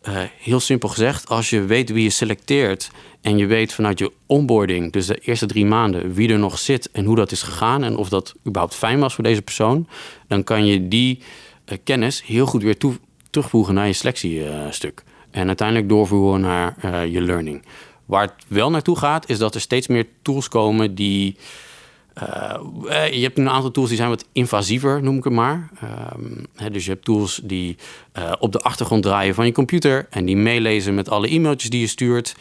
uh, 0.03 0.17
heel 0.39 0.59
simpel 0.59 0.89
gezegd, 0.89 1.29
als 1.29 1.49
je 1.49 1.65
weet 1.65 1.89
wie 1.89 2.03
je 2.03 2.09
selecteert 2.09 2.91
en 3.21 3.37
je 3.37 3.45
weet 3.45 3.73
vanuit 3.73 3.99
je 3.99 4.11
onboarding, 4.25 4.91
dus 4.91 5.05
de 5.05 5.15
eerste 5.15 5.45
drie 5.45 5.65
maanden, 5.65 6.13
wie 6.13 6.29
er 6.29 6.39
nog 6.39 6.59
zit 6.59 6.91
en 6.91 7.05
hoe 7.05 7.15
dat 7.15 7.31
is 7.31 7.41
gegaan 7.41 7.83
en 7.83 7.95
of 7.97 8.09
dat 8.09 8.33
überhaupt 8.47 8.75
fijn 8.75 8.99
was 8.99 9.13
voor 9.13 9.23
deze 9.23 9.41
persoon, 9.41 9.87
dan 10.27 10.43
kan 10.43 10.65
je 10.65 10.87
die 10.87 11.19
kennis 11.83 12.23
heel 12.25 12.45
goed 12.45 12.63
weer 12.63 12.77
toe 12.77 12.93
terugvoegen 13.35 13.73
naar 13.73 13.87
je 13.87 13.93
selectiestuk. 13.93 15.03
en 15.31 15.47
uiteindelijk 15.47 15.89
doorvoeren 15.89 16.41
naar 16.41 16.75
uh, 16.85 17.05
je 17.13 17.21
learning. 17.21 17.65
Waar 18.05 18.21
het 18.21 18.33
wel 18.47 18.69
naartoe 18.69 18.97
gaat, 18.97 19.29
is 19.29 19.37
dat 19.37 19.55
er 19.55 19.61
steeds 19.61 19.87
meer 19.87 20.07
tools 20.21 20.47
komen 20.47 20.95
die 20.95 21.35
Uh, 22.23 23.11
je 23.11 23.21
hebt 23.21 23.37
een 23.37 23.49
aantal 23.49 23.71
tools 23.71 23.87
die 23.87 23.97
zijn 23.97 24.09
wat 24.09 24.25
invasiever, 24.31 25.03
noem 25.03 25.17
ik 25.17 25.23
het 25.23 25.33
maar. 25.33 25.69
Uh, 25.83 26.67
dus 26.71 26.85
je 26.85 26.91
hebt 26.91 27.05
tools 27.05 27.41
die 27.43 27.77
uh, 28.17 28.31
op 28.39 28.51
de 28.51 28.59
achtergrond 28.59 29.03
draaien 29.03 29.35
van 29.35 29.45
je 29.45 29.51
computer 29.51 30.07
en 30.09 30.25
die 30.25 30.37
meelezen 30.37 30.95
met 30.95 31.09
alle 31.09 31.29
e-mailtjes 31.29 31.69
die 31.69 31.79
je 31.79 31.87
stuurt. 31.87 32.35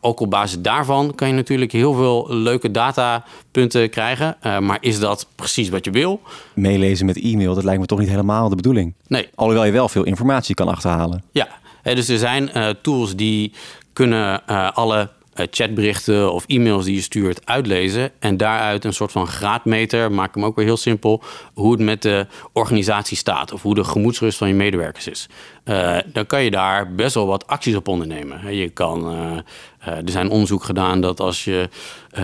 ook 0.00 0.20
op 0.20 0.30
basis 0.30 0.60
daarvan 0.60 1.14
kan 1.14 1.28
je 1.28 1.34
natuurlijk 1.34 1.72
heel 1.72 1.94
veel 1.94 2.26
leuke 2.28 2.70
datapunten 2.70 3.90
krijgen. 3.90 4.36
maar 4.60 4.78
is 4.80 4.98
dat 4.98 5.26
precies 5.34 5.68
wat 5.68 5.84
je 5.84 5.90
wil? 5.90 6.20
Meelezen 6.54 7.06
met 7.06 7.20
e-mail, 7.20 7.54
dat 7.54 7.64
lijkt 7.64 7.80
me 7.80 7.86
toch 7.86 7.98
niet 7.98 8.08
helemaal 8.08 8.48
de 8.48 8.56
bedoeling. 8.56 8.94
Nee. 9.06 9.28
Alhoewel 9.34 9.64
je 9.64 9.72
wel 9.72 9.88
veel 9.88 10.04
informatie 10.04 10.54
kan 10.54 10.68
achterhalen. 10.68 11.24
Ja, 11.32 11.48
dus 11.82 12.08
er 12.08 12.18
zijn 12.18 12.50
tools 12.82 13.16
die 13.16 13.52
kunnen 13.92 14.46
alle 14.74 15.00
eh, 15.00 15.06
chatberichten 15.34 16.32
of 16.32 16.44
e-mails 16.46 16.84
die 16.84 16.94
je 16.94 17.00
stuurt 17.00 17.46
uitlezen. 17.46 18.10
En 18.18 18.36
daaruit 18.36 18.84
een 18.84 18.92
soort 18.92 19.12
van 19.12 19.26
graadmeter, 19.26 20.12
maak 20.12 20.34
hem 20.34 20.44
ook 20.44 20.56
weer 20.56 20.64
heel 20.64 20.76
simpel, 20.76 21.22
hoe 21.54 21.72
het 21.72 21.80
met 21.80 22.02
de 22.02 22.26
organisatie 22.52 23.16
staat. 23.16 23.52
Of 23.52 23.62
hoe 23.62 23.74
de 23.74 23.84
gemoedsrust 23.84 24.38
van 24.38 24.48
je 24.48 24.54
medewerkers 24.54 25.08
is. 25.08 25.28
Uh, 25.64 25.98
dan 26.06 26.26
kan 26.26 26.42
je 26.42 26.50
daar 26.50 26.94
best 26.94 27.14
wel 27.14 27.26
wat 27.26 27.46
acties 27.46 27.74
op 27.74 27.88
ondernemen. 27.88 28.56
Je 28.56 28.68
kan, 28.68 29.12
uh, 29.12 29.38
er 29.80 30.02
zijn 30.04 30.30
onderzoek 30.30 30.64
gedaan 30.64 31.00
dat 31.00 31.20
als 31.20 31.44
je 31.44 31.68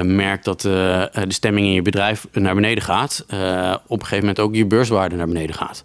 merkt 0.02 0.44
dat 0.44 0.60
de 0.60 1.10
stemming 1.28 1.66
in 1.66 1.72
je 1.72 1.82
bedrijf 1.82 2.26
naar 2.32 2.54
beneden 2.54 2.82
gaat, 2.82 3.24
op 3.86 3.98
een 3.98 4.06
gegeven 4.06 4.18
moment 4.18 4.40
ook 4.40 4.54
je 4.54 4.66
beurswaarde 4.66 5.16
naar 5.16 5.26
beneden 5.26 5.54
gaat. 5.54 5.82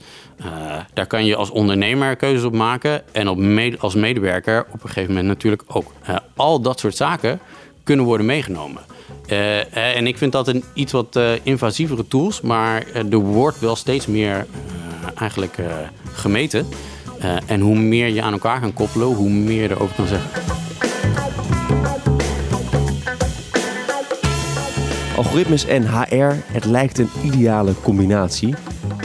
daar 0.94 1.08
kan 1.08 1.26
je 1.26 1.36
als 1.36 1.50
ondernemer 1.50 2.16
keuzes 2.16 2.44
op 2.44 2.54
maken 2.54 3.04
en 3.14 3.30
op 3.30 3.40
als 3.80 3.96
medewerker 3.96 4.66
op 4.72 4.84
een 4.84 4.90
gegeven 4.90 5.10
moment 5.10 5.28
natuurlijk 5.28 5.64
ook. 5.68 5.92
al 6.36 6.62
dat 6.62 6.80
soort 6.80 6.96
zaken 6.96 7.40
kunnen 7.84 8.06
worden 8.06 8.26
meegenomen. 8.26 8.82
en 9.72 10.08
ik 10.08 10.18
vind 10.18 10.32
dat 10.32 10.48
een 10.48 10.64
iets 10.74 10.92
wat 10.92 11.20
invasievere 11.44 12.08
tools, 12.08 12.42
maar 12.42 12.84
er 12.94 13.18
wordt 13.18 13.60
wel 13.60 13.76
steeds 13.76 14.08
meer 14.08 14.46
eigenlijk 15.16 15.58
gemeten. 16.12 16.68
Uh, 17.24 17.36
en 17.46 17.60
hoe 17.60 17.76
meer 17.76 18.08
je 18.08 18.22
aan 18.22 18.34
elkaar 18.34 18.60
kan 18.60 18.74
koppelen, 18.74 19.08
hoe 19.08 19.30
meer 19.30 19.62
je 19.62 19.70
erover 19.70 19.96
kan 19.96 20.08
zeggen. 20.08 20.30
Algoritmes 25.18 25.66
en 25.66 25.88
HR, 25.88 26.34
het 26.46 26.66
lijkt 26.66 26.98
een 26.98 27.10
ideale 27.24 27.74
combinatie. 27.82 28.56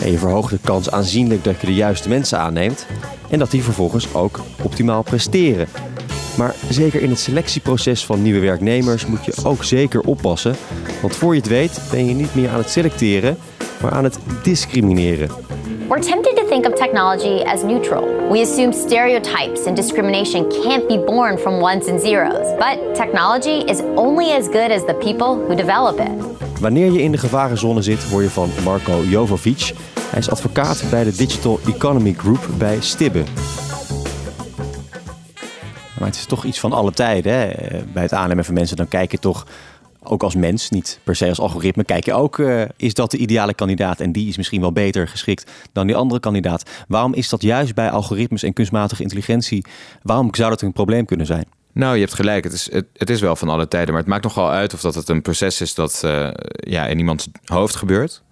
En 0.02 0.10
je 0.10 0.18
verhoogt 0.18 0.50
de 0.50 0.58
kans 0.64 0.90
aanzienlijk 0.90 1.44
dat 1.44 1.60
je 1.60 1.66
de 1.66 1.74
juiste 1.74 2.08
mensen 2.08 2.38
aanneemt 2.38 2.86
en 3.30 3.38
dat 3.38 3.50
die 3.50 3.62
vervolgens 3.62 4.14
ook 4.14 4.40
optimaal 4.62 5.02
presteren. 5.02 5.68
Maar 6.36 6.54
zeker 6.68 7.02
in 7.02 7.10
het 7.10 7.18
selectieproces 7.18 8.04
van 8.04 8.22
nieuwe 8.22 8.40
werknemers 8.40 9.06
moet 9.06 9.24
je 9.24 9.44
ook 9.44 9.64
zeker 9.64 10.00
oppassen. 10.00 10.56
Want 11.00 11.16
voor 11.16 11.34
je 11.34 11.40
het 11.40 11.48
weet 11.48 11.80
ben 11.90 12.06
je 12.06 12.14
niet 12.14 12.34
meer 12.34 12.50
aan 12.50 12.58
het 12.58 12.70
selecteren, 12.70 13.36
maar 13.82 13.92
aan 13.92 14.04
het 14.04 14.18
discrimineren. 14.42 15.30
We're 15.88 16.00
tempted 16.00 16.36
to 16.36 16.46
think 16.48 16.66
of 16.66 16.74
technology 16.74 17.44
as 17.44 17.62
neutral. 17.62 18.30
We 18.30 18.40
assume 18.40 18.72
stereotypes 18.72 19.66
and 19.66 19.76
discrimination 19.76 20.48
can't 20.48 20.88
be 20.88 20.98
born 20.98 21.38
from 21.38 21.60
ones 21.62 21.88
and 21.88 22.00
zeros. 22.00 22.56
But 22.58 22.94
technology 22.94 23.62
is 23.70 23.80
only 23.94 24.32
as 24.32 24.46
good 24.46 24.70
as 24.70 24.84
the 24.84 24.94
people 24.94 25.46
who 25.46 25.54
develop 25.54 26.00
it. 26.00 26.36
Wanneer 26.60 26.92
je 26.92 27.02
in 27.02 27.12
de 27.12 27.18
gevarenzone 27.18 27.82
zit, 27.82 28.02
hoor 28.02 28.22
je 28.22 28.30
van 28.30 28.50
Marco 28.64 29.02
Jovovic. 29.02 29.72
Hij 30.00 30.18
is 30.18 30.30
advocaat 30.30 30.84
bij 30.90 31.04
de 31.04 31.16
Digital 31.16 31.60
Economy 31.66 32.12
Group 32.12 32.48
bij 32.58 32.80
Stibbe. 32.80 33.22
Maar 35.98 36.08
het 36.08 36.16
is 36.16 36.26
toch 36.26 36.44
iets 36.44 36.60
van 36.60 36.72
alle 36.72 36.92
tijden. 36.92 37.32
Hè? 37.32 37.50
Bij 37.92 38.02
het 38.02 38.12
aannemen 38.12 38.44
van 38.44 38.54
mensen, 38.54 38.76
dan 38.76 38.88
kijk 38.88 39.10
je 39.10 39.18
toch 39.18 39.46
ook 40.06 40.22
als 40.22 40.34
mens, 40.34 40.70
niet 40.70 41.00
per 41.04 41.16
se 41.16 41.28
als 41.28 41.40
algoritme, 41.40 41.84
kijk 41.84 42.04
je 42.04 42.12
ook, 42.12 42.38
uh, 42.38 42.62
is 42.76 42.94
dat 42.94 43.10
de 43.10 43.16
ideale 43.16 43.54
kandidaat 43.54 44.00
en 44.00 44.12
die 44.12 44.28
is 44.28 44.36
misschien 44.36 44.60
wel 44.60 44.72
beter 44.72 45.08
geschikt 45.08 45.50
dan 45.72 45.86
die 45.86 45.96
andere 45.96 46.20
kandidaat. 46.20 46.70
Waarom 46.88 47.14
is 47.14 47.28
dat 47.28 47.42
juist 47.42 47.74
bij 47.74 47.90
algoritmes 47.90 48.42
en 48.42 48.52
kunstmatige 48.52 49.02
intelligentie, 49.02 49.64
waarom 50.02 50.34
zou 50.34 50.50
dat 50.50 50.62
een 50.62 50.72
probleem 50.72 51.04
kunnen 51.04 51.26
zijn? 51.26 51.44
Nou, 51.76 51.94
je 51.94 52.00
hebt 52.00 52.14
gelijk. 52.14 52.44
Het 52.44 52.52
is, 52.52 52.68
het, 52.92 53.10
is 53.10 53.20
wel 53.20 53.36
van 53.36 53.48
alle 53.48 53.68
tijden. 53.68 53.90
Maar 53.90 54.02
het 54.02 54.10
maakt 54.10 54.24
nogal 54.24 54.50
uit 54.50 54.74
of 54.74 54.80
dat 54.80 54.94
het 54.94 55.08
een 55.08 55.22
proces 55.22 55.60
is 55.60 55.74
dat 55.74 56.02
uh, 56.04 56.28
ja, 56.50 56.86
in 56.86 56.98
iemands 56.98 57.28
hoofd 57.44 57.76
gebeurt. 57.76 58.22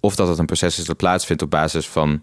Of 0.00 0.16
dat 0.16 0.28
het 0.28 0.38
een 0.38 0.46
proces 0.46 0.78
is 0.78 0.84
dat 0.84 0.96
plaatsvindt 0.96 1.42
op 1.42 1.50
basis 1.50 1.88
van 1.88 2.20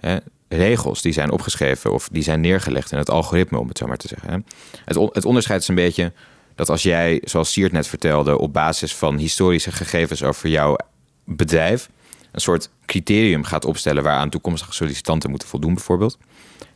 hè, 0.00 0.16
regels 0.48 1.02
die 1.02 1.12
zijn 1.12 1.30
opgeschreven 1.30 1.92
of 1.92 2.08
die 2.12 2.22
zijn 2.22 2.40
neergelegd 2.40 2.92
in 2.92 2.98
het 2.98 3.10
algoritme, 3.10 3.58
om 3.58 3.68
het 3.68 3.78
zo 3.78 3.86
maar 3.86 3.96
te 3.96 4.08
zeggen. 4.08 4.30
Hè. 4.30 4.38
Het, 4.84 5.14
het 5.14 5.24
onderscheid 5.24 5.60
is 5.60 5.68
een 5.68 5.74
beetje 5.74 6.12
dat 6.58 6.68
als 6.68 6.82
jij, 6.82 7.22
zoals 7.24 7.52
Siert 7.52 7.72
net 7.72 7.86
vertelde, 7.86 8.38
op 8.38 8.52
basis 8.52 8.94
van 8.94 9.16
historische 9.16 9.72
gegevens 9.72 10.22
over 10.22 10.48
jouw 10.48 10.76
bedrijf 11.24 11.90
een 12.32 12.40
soort 12.40 12.70
criterium 12.86 13.44
gaat 13.44 13.64
opstellen 13.64 14.02
waaraan 14.02 14.30
toekomstige 14.30 14.72
sollicitanten 14.72 15.30
moeten 15.30 15.48
voldoen, 15.48 15.74
bijvoorbeeld, 15.74 16.18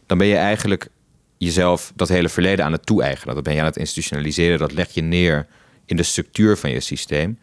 dan 0.07 0.19
ben 0.19 0.27
je 0.27 0.37
eigenlijk 0.37 0.89
jezelf 1.37 1.93
dat 1.95 2.09
hele 2.09 2.29
verleden 2.29 2.65
aan 2.65 2.73
het 2.73 2.87
toe-eigenen. 2.87 3.35
Dat 3.35 3.45
ben 3.45 3.55
je 3.55 3.61
aan 3.61 3.67
het 3.67 3.77
institutionaliseren, 3.77 4.59
dat 4.59 4.73
leg 4.73 4.91
je 4.91 5.03
neer 5.03 5.47
in 5.85 5.97
de 5.97 6.03
structuur 6.03 6.57
van 6.57 6.71
je 6.71 6.81
systeem. 6.81 7.39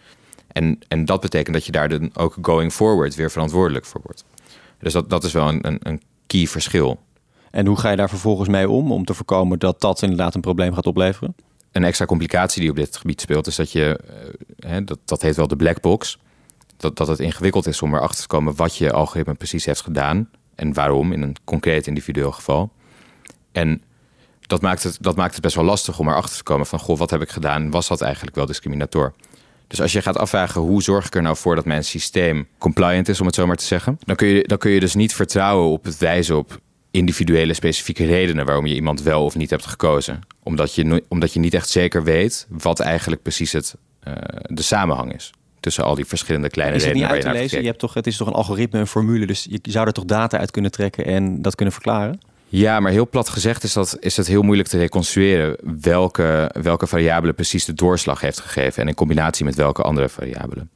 En, 0.47 0.79
en 0.87 1.05
dat 1.05 1.21
betekent 1.21 1.55
dat 1.55 1.65
je 1.65 1.71
daar 1.71 1.89
dan 1.89 2.09
ook 2.13 2.37
going 2.41 2.73
forward 2.73 3.15
weer 3.15 3.31
verantwoordelijk 3.31 3.85
voor 3.85 4.01
wordt. 4.03 4.25
Dus 4.79 4.93
dat, 4.93 5.09
dat 5.09 5.23
is 5.23 5.33
wel 5.33 5.47
een, 5.47 5.67
een, 5.67 5.79
een 5.81 6.01
key 6.27 6.47
verschil. 6.47 6.99
En 7.51 7.65
hoe 7.65 7.79
ga 7.79 7.89
je 7.89 7.97
daar 7.97 8.09
vervolgens 8.09 8.49
mee 8.49 8.69
om, 8.69 8.91
om 8.91 9.05
te 9.05 9.13
voorkomen 9.13 9.59
dat 9.59 9.81
dat 9.81 10.01
inderdaad 10.01 10.35
een 10.35 10.41
probleem 10.41 10.73
gaat 10.73 10.87
opleveren? 10.87 11.35
Een 11.71 11.83
extra 11.83 12.05
complicatie 12.05 12.61
die 12.61 12.69
op 12.69 12.75
dit 12.75 12.97
gebied 12.97 13.21
speelt, 13.21 13.47
is 13.47 13.55
dat 13.55 13.71
je, 13.71 13.99
uh, 14.59 14.77
dat, 14.83 14.99
dat 15.05 15.21
heet 15.21 15.35
wel 15.35 15.47
de 15.47 15.55
black 15.55 15.81
box. 15.81 16.17
Dat, 16.77 16.97
dat 16.97 17.07
het 17.07 17.19
ingewikkeld 17.19 17.67
is 17.67 17.81
om 17.81 17.95
erachter 17.95 18.21
te 18.21 18.27
komen 18.27 18.55
wat 18.55 18.75
je 18.75 18.91
algoritme 18.91 19.33
precies 19.33 19.65
heeft 19.65 19.81
gedaan 19.81 20.29
en 20.55 20.73
waarom 20.73 21.11
in 21.11 21.21
een 21.21 21.35
concreet 21.43 21.87
individueel 21.87 22.31
geval. 22.31 22.71
En 23.51 23.83
dat 24.41 24.61
maakt, 24.61 24.83
het, 24.83 24.97
dat 25.01 25.15
maakt 25.15 25.33
het 25.33 25.41
best 25.41 25.55
wel 25.55 25.63
lastig 25.65 25.99
om 25.99 26.07
erachter 26.07 26.37
te 26.37 26.43
komen 26.43 26.65
van, 26.65 26.79
goh, 26.79 26.97
wat 26.97 27.09
heb 27.09 27.21
ik 27.21 27.29
gedaan? 27.29 27.71
Was 27.71 27.87
dat 27.87 28.01
eigenlijk 28.01 28.35
wel 28.35 28.45
discriminator? 28.45 29.13
Dus 29.67 29.81
als 29.81 29.91
je 29.91 30.01
gaat 30.01 30.17
afvragen 30.17 30.61
hoe 30.61 30.83
zorg 30.83 31.05
ik 31.05 31.15
er 31.15 31.21
nou 31.21 31.35
voor 31.35 31.55
dat 31.55 31.65
mijn 31.65 31.83
systeem 31.83 32.47
compliant 32.57 33.07
is, 33.07 33.19
om 33.19 33.25
het 33.25 33.35
zo 33.35 33.47
maar 33.47 33.55
te 33.55 33.65
zeggen, 33.65 33.97
dan 33.99 34.15
kun 34.15 34.27
je, 34.27 34.43
dan 34.43 34.57
kun 34.57 34.71
je 34.71 34.79
dus 34.79 34.95
niet 34.95 35.15
vertrouwen 35.15 35.69
op 35.69 35.83
het 35.83 35.97
wijzen 35.97 36.37
op 36.37 36.59
individuele 36.91 37.53
specifieke 37.53 38.05
redenen 38.05 38.45
waarom 38.45 38.65
je 38.65 38.75
iemand 38.75 39.01
wel 39.01 39.23
of 39.23 39.35
niet 39.35 39.49
hebt 39.49 39.65
gekozen. 39.65 40.19
Omdat 40.43 40.75
je, 40.75 41.03
omdat 41.07 41.33
je 41.33 41.39
niet 41.39 41.53
echt 41.53 41.69
zeker 41.69 42.03
weet 42.03 42.47
wat 42.49 42.79
eigenlijk 42.79 43.21
precies 43.21 43.51
het, 43.51 43.75
uh, 44.07 44.13
de 44.43 44.61
samenhang 44.61 45.13
is. 45.15 45.31
Tussen 45.59 45.83
al 45.83 45.95
die 45.95 46.05
verschillende 46.05 46.49
kleine 46.49 46.75
is 46.75 46.83
het 46.83 46.91
redenen. 46.93 47.15
Niet 47.15 47.25
uit 47.25 47.33
te 47.33 47.39
lezen? 47.41 47.61
Je 47.61 47.67
hebt 47.67 47.79
toch, 47.79 47.93
het 47.93 48.07
is 48.07 48.17
toch 48.17 48.27
een 48.27 48.33
algoritme, 48.33 48.79
een 48.79 48.87
formule. 48.87 49.25
Dus 49.25 49.47
je 49.49 49.59
zou 49.61 49.87
er 49.87 49.93
toch 49.93 50.05
data 50.05 50.37
uit 50.37 50.51
kunnen 50.51 50.71
trekken 50.71 51.05
en 51.05 51.41
dat 51.41 51.55
kunnen 51.55 51.73
verklaren? 51.73 52.19
Ja, 52.47 52.79
maar 52.79 52.91
heel 52.91 53.09
plat 53.09 53.29
gezegd 53.29 53.63
is, 53.63 53.73
dat, 53.73 53.97
is 53.99 54.17
het 54.17 54.27
heel 54.27 54.41
moeilijk 54.41 54.69
te 54.69 54.77
reconstrueren 54.77 55.57
welke, 55.81 56.55
welke 56.61 56.87
variabele 56.87 57.33
precies 57.33 57.65
de 57.65 57.73
doorslag 57.73 58.21
heeft 58.21 58.39
gegeven 58.39 58.81
en 58.81 58.87
in 58.87 58.95
combinatie 58.95 59.45
met 59.45 59.55
welke 59.55 59.81
andere 59.81 60.09
variabelen. 60.09 60.69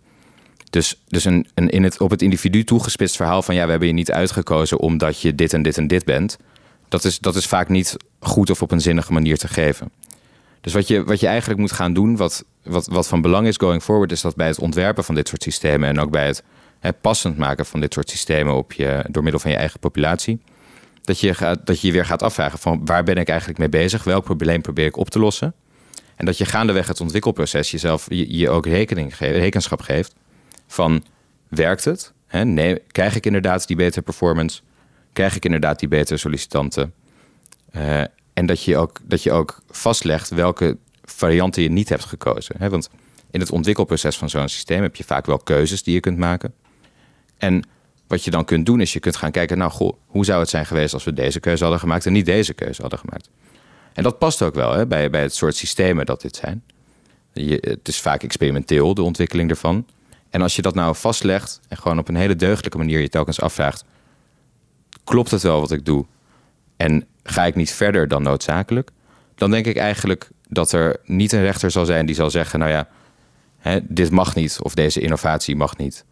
Dus, 0.73 1.01
dus 1.07 1.25
een, 1.25 1.47
een 1.53 1.69
in 1.69 1.83
het, 1.83 2.01
op 2.01 2.09
het 2.09 2.21
individu 2.21 2.63
toegespitst 2.63 3.15
verhaal 3.15 3.41
van 3.41 3.55
ja, 3.55 3.63
we 3.63 3.69
hebben 3.69 3.87
je 3.87 3.93
niet 3.93 4.11
uitgekozen 4.11 4.79
omdat 4.79 5.21
je 5.21 5.35
dit 5.35 5.53
en 5.53 5.61
dit 5.61 5.77
en 5.77 5.87
dit 5.87 6.05
bent. 6.05 6.37
Dat 6.87 7.03
is, 7.03 7.19
dat 7.19 7.35
is 7.35 7.45
vaak 7.45 7.69
niet 7.69 7.97
goed 8.19 8.49
of 8.49 8.61
op 8.61 8.71
een 8.71 8.81
zinnige 8.81 9.13
manier 9.13 9.37
te 9.37 9.47
geven. 9.47 9.91
Dus 10.61 10.73
wat 10.73 10.87
je, 10.87 11.03
wat 11.03 11.19
je 11.19 11.27
eigenlijk 11.27 11.59
moet 11.59 11.71
gaan 11.71 11.93
doen, 11.93 12.15
wat, 12.15 12.45
wat, 12.63 12.87
wat 12.87 13.07
van 13.07 13.21
belang 13.21 13.47
is 13.47 13.57
going 13.57 13.83
forward, 13.83 14.11
is 14.11 14.21
dat 14.21 14.35
bij 14.35 14.47
het 14.47 14.59
ontwerpen 14.59 15.03
van 15.03 15.15
dit 15.15 15.27
soort 15.27 15.43
systemen 15.43 15.89
en 15.89 15.99
ook 15.99 16.11
bij 16.11 16.35
het 16.79 17.01
passend 17.01 17.37
maken 17.37 17.65
van 17.65 17.79
dit 17.79 17.93
soort 17.93 18.09
systemen 18.09 18.53
op 18.53 18.73
je, 18.73 19.05
door 19.09 19.23
middel 19.23 19.41
van 19.41 19.51
je 19.51 19.57
eigen 19.57 19.79
populatie, 19.79 20.39
dat 21.01 21.19
je, 21.19 21.33
gaat, 21.33 21.65
dat 21.65 21.81
je 21.81 21.91
weer 21.91 22.05
gaat 22.05 22.23
afvragen 22.23 22.59
van 22.59 22.85
waar 22.85 23.03
ben 23.03 23.17
ik 23.17 23.29
eigenlijk 23.29 23.59
mee 23.59 23.69
bezig, 23.69 24.03
welk 24.03 24.23
probleem 24.23 24.61
probeer 24.61 24.85
ik 24.85 24.97
op 24.97 25.09
te 25.09 25.19
lossen. 25.19 25.53
En 26.15 26.25
dat 26.25 26.37
je 26.37 26.45
gaandeweg 26.45 26.87
het 26.87 27.01
ontwikkelproces 27.01 27.71
jezelf 27.71 28.05
je, 28.09 28.37
je 28.37 28.49
ook 28.49 28.65
rekening 28.65 29.15
rekenschap 29.17 29.81
geeft 29.81 30.13
van 30.73 31.03
werkt 31.47 31.85
het? 31.85 32.13
krijg 32.87 33.15
ik 33.15 33.25
inderdaad 33.25 33.67
die 33.67 33.75
betere 33.75 34.01
performance? 34.01 34.61
Krijg 35.13 35.35
ik 35.35 35.45
inderdaad 35.45 35.79
die 35.79 35.87
betere 35.87 36.17
sollicitanten? 36.17 36.93
Uh, 37.75 38.01
en 38.33 38.45
dat 38.45 38.63
je, 38.63 38.77
ook, 38.77 38.99
dat 39.03 39.23
je 39.23 39.31
ook 39.31 39.61
vastlegt 39.69 40.29
welke 40.29 40.77
varianten 41.03 41.63
je 41.63 41.69
niet 41.69 41.89
hebt 41.89 42.05
gekozen. 42.05 42.69
want 42.69 42.89
in 43.31 43.39
het 43.39 43.51
ontwikkelproces 43.51 44.17
van 44.17 44.29
zo'n 44.29 44.49
systeem 44.49 44.81
heb 44.81 44.95
je 44.95 45.03
vaak 45.03 45.25
wel 45.25 45.37
keuzes 45.37 45.83
die 45.83 45.93
je 45.93 45.99
kunt 45.99 46.17
maken. 46.17 46.53
En 47.37 47.63
wat 48.07 48.23
je 48.23 48.31
dan 48.31 48.45
kunt 48.45 48.65
doen 48.65 48.81
is 48.81 48.93
je 48.93 48.99
kunt 48.99 49.15
gaan 49.15 49.31
kijken, 49.31 49.57
nou 49.57 49.71
goh, 49.71 49.97
hoe 50.05 50.25
zou 50.25 50.39
het 50.39 50.49
zijn 50.49 50.65
geweest 50.65 50.93
als 50.93 51.03
we 51.03 51.13
deze 51.13 51.39
keuze 51.39 51.63
hadden 51.63 51.81
gemaakt 51.81 52.05
en 52.05 52.13
niet 52.13 52.25
deze 52.25 52.53
keuze 52.53 52.81
hadden 52.81 52.99
gemaakt. 52.99 53.29
En 53.93 54.03
dat 54.03 54.19
past 54.19 54.41
ook 54.41 54.55
wel 54.55 54.85
bij, 54.85 55.09
bij 55.09 55.21
het 55.21 55.35
soort 55.35 55.55
systemen 55.55 56.05
dat 56.05 56.21
dit 56.21 56.35
zijn. 56.35 56.63
Je, 57.33 57.57
het 57.61 57.87
is 57.87 58.01
vaak 58.01 58.23
experimenteel, 58.23 58.93
de 58.93 59.01
ontwikkeling 59.01 59.49
ervan. 59.49 59.85
En 60.33 60.41
als 60.41 60.55
je 60.55 60.61
dat 60.61 60.75
nou 60.75 60.95
vastlegt 60.95 61.59
en 61.67 61.77
gewoon 61.77 61.99
op 61.99 62.07
een 62.07 62.15
hele 62.15 62.35
deugdelijke 62.35 62.77
manier 62.77 62.99
je 62.99 63.09
telkens 63.09 63.41
afvraagt: 63.41 63.83
klopt 65.03 65.31
het 65.31 65.41
wel 65.41 65.59
wat 65.59 65.71
ik 65.71 65.85
doe? 65.85 66.05
En 66.77 67.05
ga 67.23 67.45
ik 67.45 67.55
niet 67.55 67.71
verder 67.71 68.07
dan 68.07 68.23
noodzakelijk? 68.23 68.89
Dan 69.35 69.51
denk 69.51 69.65
ik 69.65 69.77
eigenlijk 69.77 70.29
dat 70.49 70.71
er 70.71 70.97
niet 71.05 71.31
een 71.31 71.41
rechter 71.41 71.71
zal 71.71 71.85
zijn 71.85 72.05
die 72.05 72.15
zal 72.15 72.29
zeggen: 72.29 72.59
nou 72.59 72.71
ja, 72.71 72.87
Hè, 73.57 73.79
dit 73.87 74.11
mag 74.11 74.35
niet 74.35 74.57
of 74.61 74.73
deze 74.75 75.01
innovatie 75.01 75.55
mag 75.55 75.77
niet. 75.77 76.05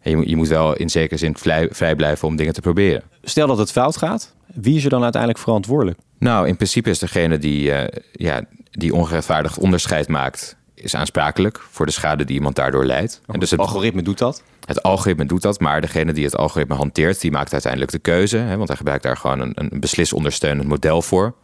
En 0.00 0.10
je, 0.10 0.16
moet- 0.16 0.28
je 0.28 0.36
moet 0.36 0.48
wel 0.48 0.76
in 0.76 0.90
zekere 0.90 1.18
zin 1.18 1.36
vrij, 1.36 1.68
vrij 1.70 1.94
blijven 1.94 2.28
om 2.28 2.36
dingen 2.36 2.52
te 2.54 2.60
proberen. 2.60 3.02
Stel 3.22 3.46
dat 3.46 3.58
het 3.58 3.72
fout 3.72 3.96
gaat, 3.96 4.34
wie 4.54 4.76
is 4.76 4.84
er 4.84 4.90
dan 4.90 5.02
uiteindelijk 5.02 5.42
verantwoordelijk? 5.42 5.98
Nou, 6.18 6.48
in 6.48 6.56
principe 6.56 6.90
is 6.90 6.98
degene 6.98 7.38
die, 7.38 7.72
eh, 7.72 8.02
ja, 8.12 8.44
die 8.70 8.94
ongerechtvaardigd 8.94 9.58
onderscheid 9.58 10.08
maakt, 10.08 10.56
is 10.82 10.94
aansprakelijk 10.94 11.60
voor 11.70 11.86
de 11.86 11.92
schade 11.92 12.24
die 12.24 12.36
iemand 12.36 12.56
daardoor 12.56 12.84
leidt. 12.84 13.20
En 13.26 13.40
dus 13.40 13.50
Het 13.50 13.60
algoritme 13.60 14.02
doet 14.02 14.18
dat. 14.18 14.42
het 14.64 14.82
algoritme 14.82 15.24
doet 15.26 15.42
dat, 15.42 15.60
maar 15.60 15.80
degene 15.80 16.12
die 16.12 16.24
het 16.24 16.36
algoritme 16.36 16.74
hanteert, 16.74 17.20
die 17.20 17.30
maakt 17.30 17.52
uiteindelijk 17.52 17.92
de 17.92 17.98
keuze. 17.98 18.36
Hè, 18.36 18.56
want 18.56 18.68
hij 18.68 18.76
gebruikt 18.76 19.02
daar 19.02 19.16
gewoon 19.16 19.40
een, 19.40 19.52
een 19.54 19.80
beslisondersteunend 19.80 20.68
model 20.68 21.02
voor. 21.02 21.34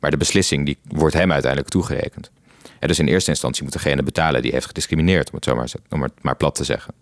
Maar 0.00 0.10
de 0.10 0.16
beslissing 0.16 0.66
die 0.66 0.78
wordt 0.88 1.14
hem 1.14 1.32
uiteindelijk 1.32 1.70
toegerekend. 1.70 2.30
En 2.78 2.88
dus 2.88 2.98
in 2.98 3.06
eerste 3.08 3.30
instantie 3.30 3.62
moet 3.62 3.72
degene 3.72 4.02
betalen 4.02 4.42
die 4.42 4.52
heeft 4.52 4.66
gediscrimineerd, 4.66 5.28
om 5.28 5.34
het 5.34 5.44
zo 5.44 5.54
maar, 5.54 5.72
om 5.90 6.02
het 6.02 6.12
maar 6.20 6.36
plat 6.36 6.54
te 6.54 6.64
zeggen. 6.64 6.94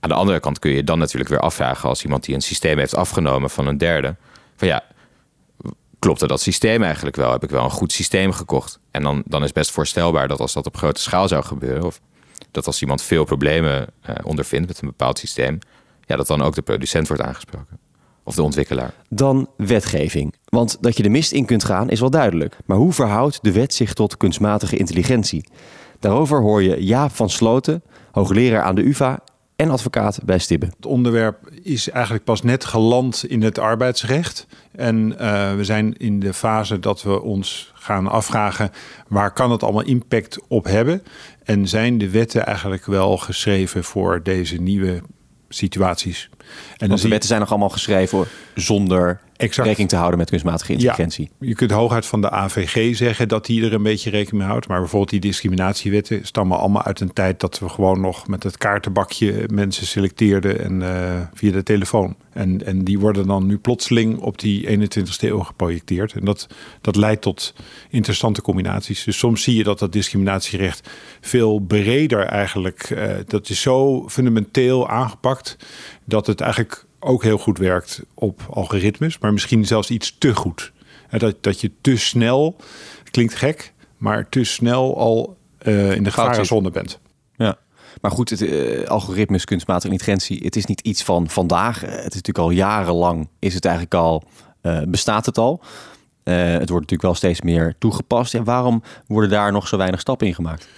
Aan 0.00 0.08
de 0.08 0.14
andere 0.14 0.40
kant 0.40 0.58
kun 0.58 0.70
je 0.70 0.84
dan 0.84 0.98
natuurlijk 0.98 1.30
weer 1.30 1.40
afvragen 1.40 1.88
als 1.88 2.04
iemand 2.04 2.24
die 2.24 2.34
een 2.34 2.40
systeem 2.40 2.78
heeft 2.78 2.94
afgenomen 2.96 3.50
van 3.50 3.66
een 3.66 3.78
derde. 3.78 4.16
Van 4.56 4.68
ja, 4.68 4.84
klopte 6.02 6.26
dat 6.26 6.40
systeem 6.40 6.82
eigenlijk 6.82 7.16
wel? 7.16 7.32
Heb 7.32 7.42
ik 7.42 7.50
wel 7.50 7.64
een 7.64 7.70
goed 7.70 7.92
systeem 7.92 8.32
gekocht? 8.32 8.78
En 8.90 9.02
dan, 9.02 9.22
dan 9.26 9.44
is 9.44 9.52
best 9.52 9.70
voorstelbaar 9.70 10.28
dat 10.28 10.40
als 10.40 10.52
dat 10.52 10.66
op 10.66 10.76
grote 10.76 11.00
schaal 11.00 11.28
zou 11.28 11.44
gebeuren, 11.44 11.84
of 11.84 12.00
dat 12.50 12.66
als 12.66 12.80
iemand 12.80 13.02
veel 13.02 13.24
problemen 13.24 13.86
eh, 14.00 14.14
ondervindt 14.22 14.68
met 14.68 14.80
een 14.80 14.88
bepaald 14.88 15.18
systeem, 15.18 15.58
ja, 16.06 16.16
dat 16.16 16.26
dan 16.26 16.42
ook 16.42 16.54
de 16.54 16.62
producent 16.62 17.08
wordt 17.08 17.22
aangesproken. 17.22 17.78
Of 18.24 18.34
de 18.34 18.42
ontwikkelaar. 18.42 18.94
Dan 19.08 19.48
wetgeving. 19.56 20.34
Want 20.44 20.76
dat 20.80 20.96
je 20.96 21.02
de 21.02 21.08
mist 21.08 21.32
in 21.32 21.44
kunt 21.44 21.64
gaan 21.64 21.90
is 21.90 22.00
wel 22.00 22.10
duidelijk. 22.10 22.56
Maar 22.64 22.76
hoe 22.76 22.92
verhoudt 22.92 23.38
de 23.42 23.52
wet 23.52 23.74
zich 23.74 23.92
tot 23.92 24.16
kunstmatige 24.16 24.76
intelligentie? 24.76 25.48
Daarover 25.98 26.40
hoor 26.40 26.62
je 26.62 26.84
Jaap 26.84 27.14
van 27.14 27.30
Sloten, 27.30 27.82
hoogleraar 28.12 28.62
aan 28.62 28.74
de 28.74 28.86
UvA 28.86 29.20
en 29.56 29.70
advocaat 29.70 30.20
bij 30.24 30.38
Stibbe. 30.38 30.66
Het 30.66 30.86
onderwerp 30.86 31.50
is 31.62 31.90
eigenlijk 31.90 32.24
pas 32.24 32.42
net 32.42 32.64
geland 32.64 33.24
in 33.24 33.42
het 33.42 33.58
arbeidsrecht. 33.58 34.46
En 34.72 35.18
eh, 35.18 35.54
we 35.54 35.64
zijn 35.64 35.96
in 35.96 36.20
de 36.20 36.34
fase 36.34 36.78
dat 36.78 37.02
we 37.02 37.22
ons 37.22 37.72
gaan 37.74 38.06
afvragen... 38.06 38.70
waar 39.08 39.32
kan 39.32 39.50
het 39.50 39.62
allemaal 39.62 39.84
impact 39.84 40.38
op 40.48 40.64
hebben? 40.64 41.02
En 41.44 41.68
zijn 41.68 41.98
de 41.98 42.10
wetten 42.10 42.46
eigenlijk 42.46 42.86
wel 42.86 43.16
geschreven 43.16 43.84
voor 43.84 44.22
deze 44.22 44.56
nieuwe 44.56 45.02
situaties? 45.48 46.30
En 46.76 46.88
de 46.88 47.08
wetten 47.08 47.28
zijn 47.28 47.40
nog 47.40 47.50
allemaal 47.50 47.68
geschreven 47.68 48.24
zonder 48.54 49.20
Exact. 49.42 49.66
rekening 49.66 49.90
te 49.90 49.96
houden 49.96 50.18
met 50.18 50.30
kunstmatige 50.30 50.72
intelligentie. 50.72 51.30
Ja, 51.38 51.46
je 51.48 51.54
kunt 51.54 51.70
hooguit 51.70 52.06
van 52.06 52.20
de 52.20 52.30
AVG 52.30 52.96
zeggen 52.96 53.28
dat 53.28 53.46
die 53.46 53.64
er 53.64 53.72
een 53.72 53.82
beetje 53.82 54.10
rekening 54.10 54.42
mee 54.42 54.50
houdt. 54.50 54.68
Maar 54.68 54.78
bijvoorbeeld 54.78 55.10
die 55.10 55.20
discriminatiewetten 55.20 56.26
stammen 56.26 56.58
allemaal 56.58 56.82
uit 56.82 57.00
een 57.00 57.12
tijd 57.12 57.40
dat 57.40 57.58
we 57.58 57.68
gewoon 57.68 58.00
nog 58.00 58.26
met 58.26 58.42
het 58.42 58.58
kaartenbakje 58.58 59.48
mensen 59.52 59.86
selecteerden 59.86 60.60
en 60.60 60.82
eh, 60.82 61.20
via 61.34 61.52
de 61.52 61.62
telefoon. 61.62 62.16
En, 62.32 62.66
en 62.66 62.84
die 62.84 62.98
worden 62.98 63.26
dan 63.26 63.46
nu 63.46 63.58
plotseling 63.58 64.18
op 64.18 64.38
die 64.38 64.78
21ste 64.78 65.20
eeuw 65.20 65.38
geprojecteerd. 65.38 66.12
En 66.12 66.24
dat, 66.24 66.46
dat 66.80 66.96
leidt 66.96 67.22
tot 67.22 67.54
interessante 67.90 68.42
combinaties. 68.42 69.04
Dus 69.04 69.18
soms 69.18 69.42
zie 69.42 69.56
je 69.56 69.64
dat 69.64 69.78
dat 69.78 69.92
discriminatierecht 69.92 70.90
veel 71.20 71.58
breder 71.58 72.24
eigenlijk, 72.24 72.82
eh, 72.82 73.14
dat 73.26 73.48
is 73.48 73.60
zo 73.60 74.08
fundamenteel 74.08 74.88
aangepakt 74.88 75.56
dat 76.04 76.26
het 76.26 76.40
eigenlijk 76.40 76.84
ook 77.02 77.22
heel 77.22 77.38
goed 77.38 77.58
werkt 77.58 78.02
op 78.14 78.46
algoritmes, 78.50 79.18
maar 79.18 79.32
misschien 79.32 79.66
zelfs 79.66 79.90
iets 79.90 80.16
te 80.18 80.34
goed. 80.34 80.72
Dat, 81.10 81.36
dat 81.40 81.60
je 81.60 81.70
te 81.80 81.96
snel, 81.96 82.56
klinkt 83.10 83.34
gek, 83.34 83.72
maar 83.96 84.28
te 84.28 84.44
snel 84.44 84.98
al 84.98 85.36
eh, 85.58 85.94
in 85.94 86.02
de 86.02 86.10
gevarenzone 86.10 86.70
bent. 86.70 86.98
Ja. 87.36 87.58
Maar 88.00 88.10
goed, 88.10 88.30
het, 88.30 88.42
eh, 88.42 88.86
algoritmes, 88.86 89.44
kunstmatige 89.44 89.92
intelligentie, 89.92 90.40
het 90.44 90.56
is 90.56 90.64
niet 90.64 90.80
iets 90.80 91.02
van 91.02 91.28
vandaag. 91.28 91.82
Eh, 91.82 91.90
het 91.90 91.98
is 91.98 92.02
natuurlijk 92.02 92.38
al 92.38 92.50
jarenlang, 92.50 93.28
is 93.38 93.54
het 93.54 93.64
eigenlijk 93.64 93.94
al, 93.94 94.22
bestaat 94.88 95.26
het 95.26 95.38
al. 95.38 95.60
Het 96.22 96.68
wordt 96.68 96.70
natuurlijk 96.70 97.02
wel 97.02 97.14
steeds 97.14 97.40
meer 97.40 97.74
toegepast. 97.78 98.34
En 98.34 98.44
waarom 98.44 98.82
worden 99.06 99.30
daar 99.30 99.52
nog 99.52 99.68
zo 99.68 99.76
weinig 99.76 100.00
stappen 100.00 100.26
in 100.26 100.34
gemaakt? 100.34 100.68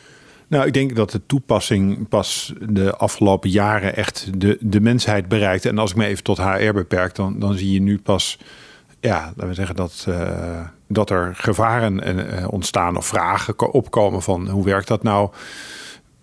Nou, 0.55 0.67
ik 0.67 0.73
denk 0.73 0.97
dat 0.97 1.11
de 1.11 1.21
toepassing 1.27 2.09
pas 2.09 2.53
de 2.69 2.97
afgelopen 2.97 3.51
jaren 3.51 3.97
echt 3.97 4.41
de, 4.41 4.59
de 4.61 4.81
mensheid 4.81 5.29
bereikt. 5.29 5.65
En 5.65 5.79
als 5.79 5.91
ik 5.91 5.97
me 5.97 6.07
even 6.07 6.25
tot 6.25 6.39
HR 6.39 6.73
beperk, 6.73 7.15
dan, 7.15 7.39
dan 7.39 7.55
zie 7.55 7.73
je 7.73 7.81
nu 7.81 7.99
pas, 7.99 8.39
ja, 9.01 9.25
laten 9.25 9.49
we 9.49 9.55
zeggen 9.55 9.77
dat, 9.77 10.05
eh, 10.09 10.61
dat 10.89 11.11
er 11.11 11.33
gevaren 11.37 12.01
eh, 12.29 12.49
ontstaan 12.53 12.97
of 12.97 13.07
vragen 13.07 13.57
ko- 13.57 13.67
opkomen 13.67 14.23
van 14.23 14.49
hoe 14.49 14.65
werkt 14.65 14.89
dat 14.89 15.03
nou? 15.03 15.31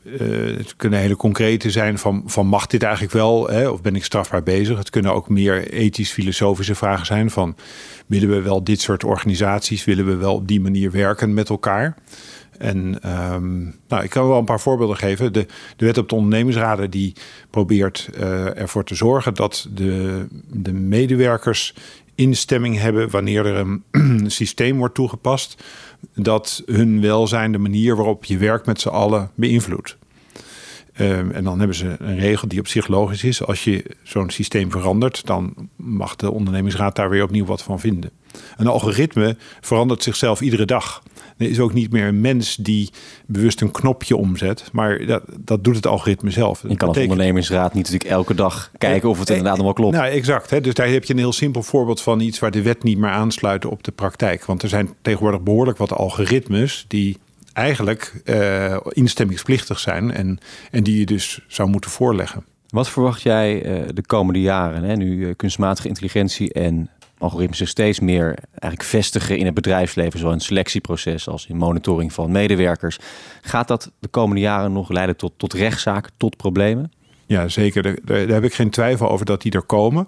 Eh, 0.05 0.57
het 0.57 0.75
kunnen 0.75 0.99
hele 0.99 1.15
concrete 1.15 1.71
zijn 1.71 1.97
van, 1.97 2.23
van 2.25 2.47
mag 2.47 2.67
dit 2.67 2.83
eigenlijk 2.83 3.13
wel 3.13 3.47
hè, 3.47 3.69
of 3.69 3.81
ben 3.81 3.95
ik 3.95 4.03
strafbaar 4.03 4.43
bezig? 4.43 4.77
Het 4.77 4.89
kunnen 4.89 5.13
ook 5.13 5.29
meer 5.29 5.71
ethisch-filosofische 5.71 6.75
vragen 6.75 7.05
zijn 7.05 7.29
van 7.29 7.55
willen 8.07 8.29
we 8.29 8.41
wel 8.41 8.63
dit 8.63 8.81
soort 8.81 9.03
organisaties, 9.03 9.85
willen 9.85 10.05
we 10.05 10.15
wel 10.15 10.33
op 10.33 10.47
die 10.47 10.61
manier 10.61 10.91
werken 10.91 11.33
met 11.33 11.49
elkaar? 11.49 11.95
En 12.61 13.01
ehm, 13.01 13.61
nou, 13.87 14.03
ik 14.03 14.09
kan 14.09 14.27
wel 14.27 14.37
een 14.37 14.45
paar 14.45 14.59
voorbeelden 14.59 14.97
geven. 14.97 15.33
De, 15.33 15.45
de 15.75 15.85
wet 15.85 15.97
op 15.97 16.09
de 16.09 16.15
ondernemingsraden 16.15 16.89
die 16.89 17.13
probeert 17.49 18.09
eh, 18.13 18.57
ervoor 18.57 18.83
te 18.83 18.95
zorgen 18.95 19.33
dat 19.33 19.67
de, 19.73 20.25
de 20.47 20.73
medewerkers 20.73 21.73
instemming 22.15 22.77
hebben 22.77 23.09
wanneer 23.09 23.45
er 23.45 23.55
een 23.91 24.31
systeem 24.39 24.77
wordt 24.77 24.95
toegepast 24.95 25.63
dat 26.13 26.63
hun 26.65 27.01
welzijn, 27.01 27.51
de 27.51 27.57
manier 27.57 27.95
waarop 27.95 28.25
je 28.25 28.37
werkt 28.37 28.65
met 28.65 28.81
z'n 28.81 28.89
allen 28.89 29.31
beïnvloedt. 29.35 29.97
Ehm, 30.93 31.31
en 31.31 31.43
dan 31.43 31.57
hebben 31.57 31.77
ze 31.77 31.95
een 31.99 32.19
regel 32.19 32.47
die 32.47 32.59
op 32.59 32.67
zich 32.67 32.87
logisch 32.87 33.23
is. 33.23 33.45
Als 33.45 33.63
je 33.63 33.85
zo'n 34.03 34.29
systeem 34.29 34.71
verandert, 34.71 35.25
dan 35.25 35.69
mag 35.75 36.15
de 36.15 36.31
ondernemingsraad 36.31 36.95
daar 36.95 37.09
weer 37.09 37.23
opnieuw 37.23 37.45
wat 37.45 37.63
van 37.63 37.79
vinden. 37.79 38.11
Een 38.57 38.67
algoritme 38.67 39.37
verandert 39.61 40.03
zichzelf 40.03 40.41
iedere 40.41 40.65
dag. 40.65 41.03
Er 41.41 41.49
is 41.49 41.59
ook 41.59 41.73
niet 41.73 41.91
meer 41.91 42.07
een 42.07 42.21
mens 42.21 42.55
die 42.55 42.89
bewust 43.25 43.61
een 43.61 43.71
knopje 43.71 44.15
omzet, 44.15 44.69
maar 44.71 45.05
dat, 45.05 45.23
dat 45.39 45.63
doet 45.63 45.75
het 45.75 45.87
algoritme 45.87 46.31
zelf. 46.31 46.63
Je 46.67 46.75
kan 46.75 46.87
als 46.87 46.97
ondernemingsraad 46.97 47.73
niet 47.73 47.83
natuurlijk 47.83 48.11
elke 48.11 48.35
dag 48.35 48.71
kijken 48.77 49.09
of 49.09 49.19
het 49.19 49.29
Eh, 49.29 49.35
inderdaad 49.35 49.57
nog 49.57 49.65
wel 49.65 49.75
klopt. 49.75 49.95
Nou, 49.95 50.11
exact. 50.11 50.49
Hè? 50.49 50.61
Dus 50.61 50.73
daar 50.73 50.87
heb 50.87 51.03
je 51.03 51.13
een 51.13 51.19
heel 51.19 51.33
simpel 51.33 51.63
voorbeeld 51.63 52.01
van 52.01 52.19
iets 52.19 52.39
waar 52.39 52.51
de 52.51 52.61
wet 52.61 52.83
niet 52.83 52.97
meer 52.97 53.09
aansluit 53.09 53.65
op 53.65 53.83
de 53.83 53.91
praktijk. 53.91 54.45
Want 54.45 54.63
er 54.63 54.69
zijn 54.69 54.89
tegenwoordig 55.01 55.41
behoorlijk 55.41 55.77
wat 55.77 55.93
algoritmes 55.93 56.85
die 56.87 57.17
eigenlijk 57.53 58.21
eh, 58.25 58.77
instemmingsplichtig 58.89 59.79
zijn 59.79 60.11
en, 60.11 60.39
en 60.71 60.83
die 60.83 60.99
je 60.99 61.05
dus 61.05 61.39
zou 61.47 61.69
moeten 61.69 61.91
voorleggen. 61.91 62.45
Wat 62.69 62.89
verwacht 62.89 63.21
jij 63.21 63.63
eh, 63.63 63.89
de 63.93 64.05
komende 64.05 64.41
jaren? 64.41 64.83
Hè? 64.83 64.95
Nu 64.95 65.27
eh, 65.27 65.35
kunstmatige 65.35 65.87
intelligentie 65.87 66.53
en 66.53 66.89
algoritmes 67.21 67.69
steeds 67.69 67.99
meer 67.99 68.37
eigenlijk 68.49 68.83
vestigen 68.83 69.37
in 69.37 69.45
het 69.45 69.53
bedrijfsleven, 69.53 70.19
zowel 70.19 70.33
in 70.33 70.39
selectieproces 70.39 71.27
als 71.27 71.47
in 71.47 71.57
monitoring 71.57 72.13
van 72.13 72.31
medewerkers. 72.31 72.97
Gaat 73.41 73.67
dat 73.67 73.91
de 73.99 74.07
komende 74.07 74.41
jaren 74.41 74.73
nog 74.73 74.89
leiden 74.89 75.15
tot, 75.17 75.33
tot 75.37 75.53
rechtszaken, 75.53 76.11
tot 76.17 76.37
problemen? 76.37 76.91
Ja, 77.25 77.47
zeker. 77.47 77.83
Daar, 77.83 77.97
daar 78.03 78.27
heb 78.27 78.43
ik 78.43 78.53
geen 78.53 78.69
twijfel 78.69 79.09
over 79.09 79.25
dat 79.25 79.41
die 79.41 79.51
er 79.51 79.61
komen. 79.61 80.07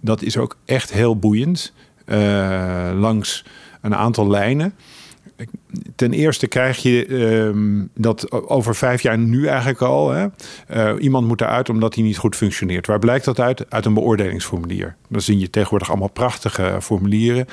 Dat 0.00 0.22
is 0.22 0.36
ook 0.36 0.56
echt 0.64 0.92
heel 0.92 1.16
boeiend. 1.16 1.72
eh, 2.04 2.90
langs 2.94 3.44
een 3.80 3.94
aantal 3.94 4.28
lijnen. 4.28 4.74
Ten 5.94 6.12
eerste 6.12 6.46
krijg 6.46 6.78
je 6.78 7.06
ehm, 7.06 7.86
dat 7.94 8.32
over 8.32 8.74
vijf 8.74 9.02
jaar 9.02 9.18
nu 9.18 9.46
eigenlijk 9.46 9.80
al. 9.80 10.10
Hè, 10.10 10.26
eh, 10.66 10.92
iemand 10.98 11.26
moet 11.26 11.40
eruit 11.40 11.68
omdat 11.68 11.94
hij 11.94 12.04
niet 12.04 12.18
goed 12.18 12.36
functioneert. 12.36 12.86
Waar 12.86 12.98
blijkt 12.98 13.24
dat 13.24 13.40
uit? 13.40 13.70
Uit 13.70 13.84
een 13.84 13.94
beoordelingsformulier. 13.94 14.96
Dan 15.08 15.20
zie 15.20 15.38
je 15.38 15.50
tegenwoordig 15.50 15.88
allemaal 15.88 16.08
prachtige 16.08 16.78
formulieren. 16.80 17.46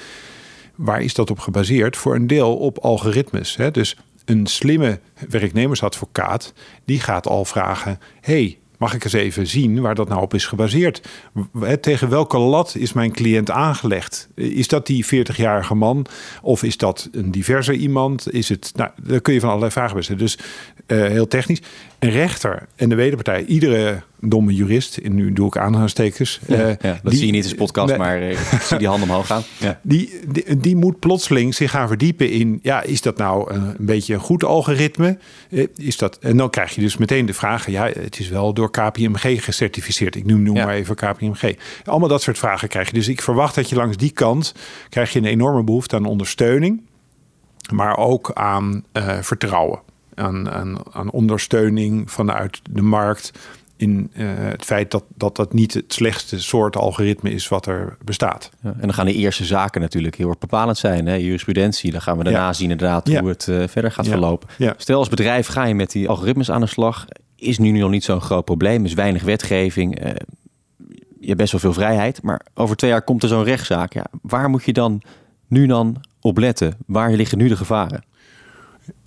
Waar 0.76 1.02
is 1.02 1.14
dat 1.14 1.32
op 1.32 1.40
gebaseerd? 1.40 1.98
Voor 1.98 2.16
een 2.16 2.28
deel 2.28 2.58
op 2.58 2.78
algoritmes. 2.78 3.56
Hè? 3.56 3.72
Dus 3.72 3.98
een 4.26 4.48
slimme 4.48 5.00
werknemersadvocaat 5.30 6.54
die 6.86 7.00
gaat 7.00 7.28
al 7.28 7.46
vragen: 7.46 8.00
hey, 8.22 8.58
mag 8.78 8.94
ik 8.94 9.04
eens 9.04 9.14
even 9.14 9.48
zien 9.48 9.82
waar 9.82 9.96
dat 9.96 10.08
nou 10.10 10.22
op 10.22 10.34
is 10.34 10.46
gebaseerd? 10.46 11.02
Tegen 11.82 12.10
welke 12.10 12.38
lat 12.38 12.76
is 12.76 12.94
mijn 12.94 13.12
cliënt 13.12 13.52
aangelegd? 13.52 14.28
Is 14.36 14.68
dat 14.68 14.88
die 14.88 15.06
40-jarige 15.06 15.76
man 15.76 16.06
of 16.42 16.64
is 16.64 16.78
dat 16.78 17.10
een 17.12 17.32
diverse 17.32 17.74
iemand? 17.74 18.34
Is 18.34 18.50
het, 18.50 18.72
nou, 18.76 18.92
daar 19.04 19.22
kun 19.22 19.34
je 19.34 19.40
van 19.40 19.50
allerlei 19.50 19.72
vragen 19.72 19.94
bij 19.94 20.04
stellen. 20.04 20.22
Dus 20.22 20.38
eh, 20.86 20.98
heel 20.98 21.28
technisch. 21.28 21.62
Een 22.00 22.10
rechter 22.10 22.68
en 22.76 22.90
de 22.90 22.96
wederpartij, 22.96 23.46
iedere 23.46 24.02
domme 24.20 24.54
jurist, 24.54 24.98
en 24.98 25.16
nu 25.16 25.34
doe 25.34 25.48
ik 25.48 25.58
aanhalingstekens. 25.58 26.40
eh, 26.48 26.58
ja, 26.68 26.76
dat 26.82 27.00
die- 27.04 27.18
zie 27.18 27.26
je 27.26 27.32
niet 27.32 27.44
in 27.44 27.50
de 27.50 27.56
podcast, 27.56 27.98
maar 27.98 28.22
eh, 28.22 28.32
ik 28.32 28.62
zie 28.62 28.78
die 28.78 28.88
handen 28.88 29.10
omhoog 29.10 29.28
gaan. 29.28 29.42
Ja. 29.58 29.80
Die, 29.84 30.20
die, 30.28 30.58
die 30.58 30.76
moet 30.76 31.00
plotseling 31.00 31.56
zich 31.56 31.72
gaan 31.72 31.88
verdiepen 31.88 32.30
in, 32.32 32.60
ja, 32.62 32.82
is 32.84 33.02
dat 33.02 33.18
nou 33.18 33.54
een, 33.54 33.62
een 33.80 33.86
beetje 33.86 34.14
een 34.14 34.20
goed 34.20 34.44
algoritme? 34.44 35.18
Eh, 35.50 35.68
Is 35.76 35.98
dat, 35.98 36.18
en 36.20 36.38
dan 36.38 36.50
krijg 36.50 36.76
je 36.76 36.82
dus 36.82 36.98
meteen 36.98 37.26
de 37.26 37.34
vragen, 37.34 37.72
ja, 37.72 37.86
het 37.86 38.20
is 38.20 38.30
wel 38.30 38.54
door 38.54 38.72
KPMG 38.72 39.44
gecertificeerd. 39.44 40.16
Ik 40.16 40.26
noem, 40.26 40.42
noem 40.42 40.56
maar 40.56 40.74
even 40.74 40.96
KPMG. 40.96 41.56
Allemaal 41.86 42.10
dat 42.10 42.22
soort 42.22 42.38
vragen 42.38 42.68
krijg 42.68 42.88
je. 42.88 42.94
Dus 42.94 43.08
ik 43.08 43.22
verwacht 43.22 43.56
dat 43.56 43.70
je 43.70 43.76
langs 43.76 43.98
die 43.98 44.12
kant 44.12 44.54
krijg 44.90 45.14
je 45.14 45.20
een 45.20 45.26
enorme 45.26 45.64
behoefte 45.64 45.96
aan 45.96 46.06
ondersteuning, 46.06 46.82
maar 47.74 47.98
ook 47.98 48.32
aan 48.34 48.84
eh, 48.92 49.18
vertrouwen. 49.22 49.80
aan, 50.16 50.50
aan, 50.50 50.78
aan 50.92 51.10
ondersteuning 51.12 52.12
vanuit 52.12 52.60
de 52.72 52.82
markt 52.82 53.32
in 53.78 54.12
uh, 54.14 54.30
het 54.38 54.66
feit 54.66 54.92
dat, 54.92 55.04
dat 55.16 55.36
dat 55.36 55.54
niet 55.54 55.74
het 55.74 55.94
slechtste 55.94 56.42
soort 56.42 56.76
algoritme 56.76 57.32
is 57.32 57.48
wat 57.48 57.66
er 57.66 57.98
bestaat. 58.04 58.50
Ja, 58.64 58.70
en 58.70 58.82
dan 58.82 58.94
gaan 58.94 59.06
de 59.06 59.14
eerste 59.14 59.46
zaken 59.46 59.82
natuurlijk 59.82 60.16
heel 60.16 60.30
erg 60.30 60.38
bepalend 60.38 60.78
zijn. 60.78 61.06
Hè? 61.06 61.14
Jurisprudentie, 61.14 61.92
dan 61.92 62.02
gaan 62.02 62.18
we 62.18 62.24
daarna 62.24 62.54
zien 62.54 62.72
inderdaad 62.72 63.08
hoe 63.08 63.28
het 63.28 63.48
uh, 63.50 63.68
verder 63.68 63.92
gaat 63.92 64.08
verlopen. 64.08 64.50
Stel 64.78 65.00
als 65.00 65.10
bedrijf 65.10 65.48
ga 65.48 65.66
je 65.66 65.76
met 65.76 65.92
die 65.92 66.10
algoritmes 66.10 66.52
aan 66.52 66.62
de 66.62 66.68
slag. 66.68 67.06
Is 67.36 67.58
nu 67.58 67.72
nog 67.72 67.90
niet 67.90 68.04
zo'n 68.04 68.22
groot 68.22 68.46
probleem, 68.46 68.86
is 68.86 68.94
weinig 68.94 69.24
wetgeving. 69.24 70.06
Uh, 70.06 70.12
je 71.20 71.28
hebt 71.28 71.38
best 71.38 71.52
wel 71.52 71.62
veel 71.62 71.74
vrijheid, 71.74 72.22
maar 72.22 72.42
over 72.54 72.76
twee 72.76 72.92
jaar 72.92 73.02
komt 73.02 73.24
er 73.24 73.30
zo'n 73.30 73.44
rechtszaak. 73.44 73.94
Ja, 73.94 74.06
waar 74.22 74.50
moet 74.50 74.64
je 74.64 74.74
dan 74.74 75.02
nu 75.48 75.66
dan 75.66 76.04
op 76.22 76.38
letten? 76.38 76.78
Waar 76.86 77.12
liggen 77.12 77.38
nu 77.38 77.48
de 77.48 77.58
gevaren? 77.58 78.04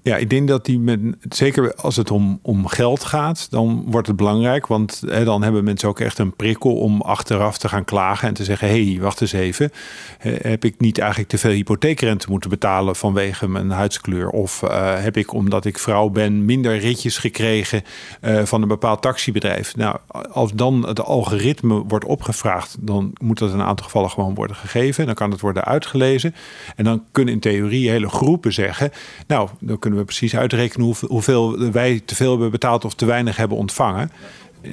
Ja, 0.02 0.16
ik 0.16 0.30
denk 0.30 0.48
dat 0.48 0.64
die 0.64 0.78
met, 0.78 1.00
zeker 1.28 1.74
als 1.74 1.96
het 1.96 2.10
om, 2.10 2.38
om 2.42 2.66
geld 2.66 3.04
gaat, 3.04 3.50
dan 3.50 3.84
wordt 3.86 4.06
het 4.06 4.16
belangrijk. 4.16 4.66
Want 4.66 5.02
hè, 5.06 5.24
dan 5.24 5.42
hebben 5.42 5.64
mensen 5.64 5.88
ook 5.88 6.00
echt 6.00 6.18
een 6.18 6.36
prikkel 6.36 6.76
om 6.76 7.00
achteraf 7.00 7.58
te 7.58 7.68
gaan 7.68 7.84
klagen 7.84 8.28
en 8.28 8.34
te 8.34 8.44
zeggen: 8.44 8.68
hé, 8.68 8.84
hey, 8.84 9.00
wacht 9.00 9.20
eens 9.20 9.32
even. 9.32 9.70
Heb 10.18 10.64
ik 10.64 10.80
niet 10.80 10.98
eigenlijk 10.98 11.30
te 11.30 11.38
veel 11.38 11.50
hypotheekrente 11.50 12.26
moeten 12.30 12.50
betalen 12.50 12.96
vanwege 12.96 13.48
mijn 13.48 13.70
huidskleur? 13.70 14.28
Of 14.28 14.62
uh, 14.62 15.02
heb 15.02 15.16
ik, 15.16 15.32
omdat 15.32 15.64
ik 15.64 15.78
vrouw 15.78 16.08
ben, 16.08 16.44
minder 16.44 16.78
ritjes 16.78 17.18
gekregen 17.18 17.82
uh, 18.22 18.42
van 18.44 18.62
een 18.62 18.68
bepaald 18.68 19.02
taxibedrijf? 19.02 19.76
Nou, 19.76 19.96
als 20.32 20.52
dan 20.52 20.86
het 20.86 21.00
algoritme 21.00 21.84
wordt 21.88 22.04
opgevraagd, 22.04 22.76
dan 22.80 23.12
moet 23.20 23.38
dat 23.38 23.52
in 23.52 23.58
een 23.58 23.66
aantal 23.66 23.86
gevallen 23.86 24.10
gewoon 24.10 24.34
worden 24.34 24.56
gegeven. 24.56 25.06
Dan 25.06 25.14
kan 25.14 25.30
het 25.30 25.40
worden 25.40 25.64
uitgelezen. 25.64 26.34
En 26.76 26.84
dan 26.84 27.04
kunnen 27.12 27.34
in 27.34 27.40
theorie 27.40 27.90
hele 27.90 28.08
groepen 28.08 28.52
zeggen: 28.52 28.90
Nou, 29.26 29.48
dan 29.60 29.78
kunnen 29.78 29.98
we 29.98 29.99
precies 30.04 30.36
uitrekenen 30.36 30.94
hoeveel 31.08 31.70
wij 31.70 32.02
te 32.04 32.14
veel 32.14 32.30
hebben 32.30 32.50
betaald 32.50 32.84
of 32.84 32.94
te 32.94 33.04
weinig 33.04 33.36
hebben 33.36 33.56
ontvangen. 33.56 34.10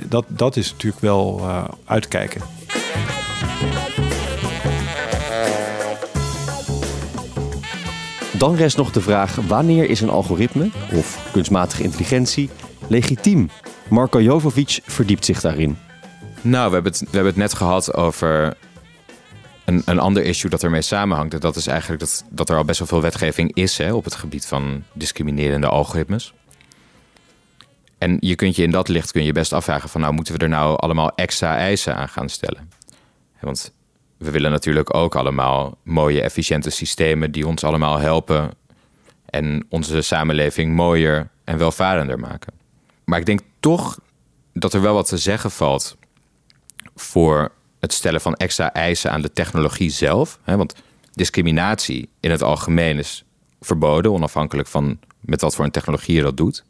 Dat, 0.05 0.25
dat 0.27 0.55
is 0.55 0.71
natuurlijk 0.71 1.01
wel 1.01 1.39
uh, 1.39 1.63
uitkijken. 1.85 2.41
Dan 8.37 8.55
rest 8.55 8.77
nog 8.77 8.91
de 8.91 9.01
vraag: 9.01 9.35
wanneer 9.35 9.89
is 9.89 10.01
een 10.01 10.09
algoritme 10.09 10.69
of 10.93 11.29
kunstmatige 11.31 11.83
intelligentie 11.83 12.49
legitiem? 12.87 13.49
Marko 13.89 14.21
Jovovic 14.21 14.79
verdiept 14.83 15.25
zich 15.25 15.41
daarin. 15.41 15.77
Nou, 16.41 16.67
we 16.67 16.73
hebben 16.73 16.91
het, 16.91 17.01
we 17.01 17.07
hebben 17.11 17.31
het 17.31 17.41
net 17.41 17.53
gehad 17.53 17.93
over 17.93 18.57
een, 19.67 19.81
een 19.85 19.99
ander 19.99 20.23
issue 20.23 20.49
dat 20.49 20.63
ermee 20.63 20.81
samenhangt. 20.81 21.41
Dat 21.41 21.55
is 21.55 21.67
eigenlijk 21.67 21.99
dat, 21.99 22.25
dat 22.29 22.49
er 22.49 22.57
al 22.57 22.65
best 22.65 22.79
wel 22.79 22.87
veel 22.87 23.01
wetgeving 23.01 23.53
is 23.53 23.77
hè, 23.77 23.93
op 23.93 24.03
het 24.03 24.15
gebied 24.15 24.45
van 24.45 24.83
discriminerende 24.93 25.67
algoritmes. 25.67 26.33
En 27.97 28.17
je 28.19 28.35
kunt 28.35 28.55
je 28.55 28.63
in 28.63 28.71
dat 28.71 28.87
licht 28.87 29.11
kun 29.11 29.23
je 29.23 29.31
best 29.31 29.53
afvragen 29.53 29.89
van 29.89 30.01
nou 30.01 30.13
moeten 30.13 30.33
we 30.33 30.39
er 30.39 30.49
nou 30.49 30.77
allemaal 30.79 31.11
extra 31.15 31.57
eisen 31.57 31.95
aan 31.95 32.09
gaan 32.09 32.29
stellen. 32.29 32.69
Want 33.39 33.73
we 34.17 34.31
willen 34.31 34.51
natuurlijk 34.51 34.95
ook 34.95 35.15
allemaal 35.15 35.77
mooie, 35.83 36.21
efficiënte 36.21 36.69
systemen 36.69 37.31
die 37.31 37.47
ons 37.47 37.63
allemaal 37.63 37.97
helpen 37.97 38.51
en 39.25 39.65
onze 39.69 40.01
samenleving 40.01 40.75
mooier 40.75 41.29
en 41.43 41.57
welvarender 41.57 42.19
maken. 42.19 42.53
Maar 43.03 43.19
ik 43.19 43.25
denk 43.25 43.39
toch 43.59 43.99
dat 44.53 44.73
er 44.73 44.81
wel 44.81 44.93
wat 44.93 45.07
te 45.07 45.17
zeggen 45.17 45.51
valt 45.51 45.97
voor 46.95 47.51
het 47.79 47.93
stellen 47.93 48.21
van 48.21 48.35
extra 48.35 48.73
eisen 48.73 49.11
aan 49.11 49.21
de 49.21 49.33
technologie 49.33 49.89
zelf. 49.89 50.39
Hè, 50.43 50.57
want 50.57 50.75
discriminatie 51.13 52.09
in 52.19 52.31
het 52.31 52.43
algemeen 52.43 52.97
is 52.97 53.23
verboden, 53.61 54.11
onafhankelijk 54.11 54.67
van 54.67 54.99
met 55.19 55.41
wat 55.41 55.55
voor 55.55 55.65
een 55.65 55.71
technologie 55.71 56.15
je 56.15 56.21
dat 56.21 56.37
doet. 56.37 56.63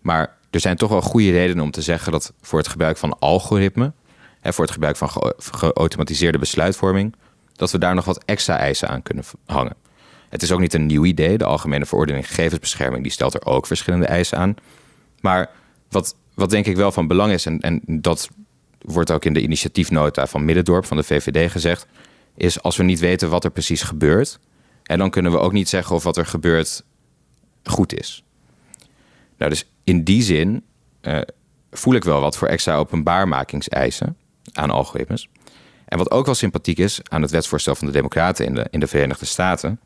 Maar 0.00 0.36
er 0.50 0.60
zijn 0.60 0.76
toch 0.76 0.90
wel 0.90 1.00
goede 1.00 1.30
redenen 1.30 1.64
om 1.64 1.70
te 1.70 1.82
zeggen 1.82 2.12
dat 2.12 2.32
voor 2.40 2.58
het 2.58 2.68
gebruik 2.68 2.96
van 2.96 3.18
algoritmen, 3.18 3.94
hè, 4.40 4.52
voor 4.52 4.64
het 4.64 4.72
gebruik 4.72 4.96
van 4.96 5.32
geautomatiseerde 5.36 6.38
besluitvorming, 6.38 7.14
dat 7.52 7.70
we 7.70 7.78
daar 7.78 7.94
nog 7.94 8.04
wat 8.04 8.24
extra 8.24 8.56
eisen 8.58 8.88
aan 8.88 9.02
kunnen 9.02 9.24
hangen. 9.46 9.76
Het 10.28 10.42
is 10.42 10.52
ook 10.52 10.60
niet 10.60 10.74
een 10.74 10.86
nieuw 10.86 11.04
idee. 11.04 11.38
De 11.38 11.44
Algemene 11.44 11.86
Verordening 11.86 12.26
Gegevensbescherming 12.26 13.02
die 13.02 13.12
stelt 13.12 13.34
er 13.34 13.46
ook 13.46 13.66
verschillende 13.66 14.06
eisen 14.06 14.38
aan. 14.38 14.54
Maar 15.20 15.50
wat, 15.88 16.16
wat 16.34 16.50
denk 16.50 16.66
ik 16.66 16.76
wel 16.76 16.92
van 16.92 17.06
belang 17.06 17.32
is, 17.32 17.46
en, 17.46 17.60
en 17.60 17.80
dat 17.86 18.28
wordt 18.84 19.10
ook 19.10 19.24
in 19.24 19.32
de 19.32 19.42
initiatiefnota 19.42 20.26
van 20.26 20.44
Middendorp 20.44 20.84
van 20.84 20.96
de 20.96 21.02
VVD 21.02 21.50
gezegd, 21.50 21.86
is 22.36 22.62
als 22.62 22.76
we 22.76 22.82
niet 22.82 23.00
weten 23.00 23.30
wat 23.30 23.44
er 23.44 23.50
precies 23.50 23.82
gebeurt, 23.82 24.38
en 24.82 24.98
dan 24.98 25.10
kunnen 25.10 25.32
we 25.32 25.38
ook 25.38 25.52
niet 25.52 25.68
zeggen 25.68 25.96
of 25.96 26.02
wat 26.02 26.16
er 26.16 26.26
gebeurt 26.26 26.84
goed 27.64 27.98
is. 28.00 28.24
Nou, 29.36 29.50
dus 29.50 29.66
in 29.84 30.04
die 30.04 30.22
zin 30.22 30.64
uh, 31.02 31.20
voel 31.70 31.94
ik 31.94 32.04
wel 32.04 32.20
wat 32.20 32.36
voor 32.36 32.48
extra 32.48 32.76
openbaarmakingseisen 32.76 34.16
aan 34.52 34.70
algoritmes. 34.70 35.28
En 35.84 35.98
wat 35.98 36.10
ook 36.10 36.26
wel 36.26 36.34
sympathiek 36.34 36.78
is 36.78 37.00
aan 37.08 37.22
het 37.22 37.30
wetsvoorstel 37.30 37.74
van 37.74 37.86
de 37.86 37.92
Democraten 37.92 38.46
in 38.46 38.54
de, 38.54 38.66
in 38.70 38.80
de 38.80 38.86
Verenigde 38.86 39.26
Staten, 39.26 39.80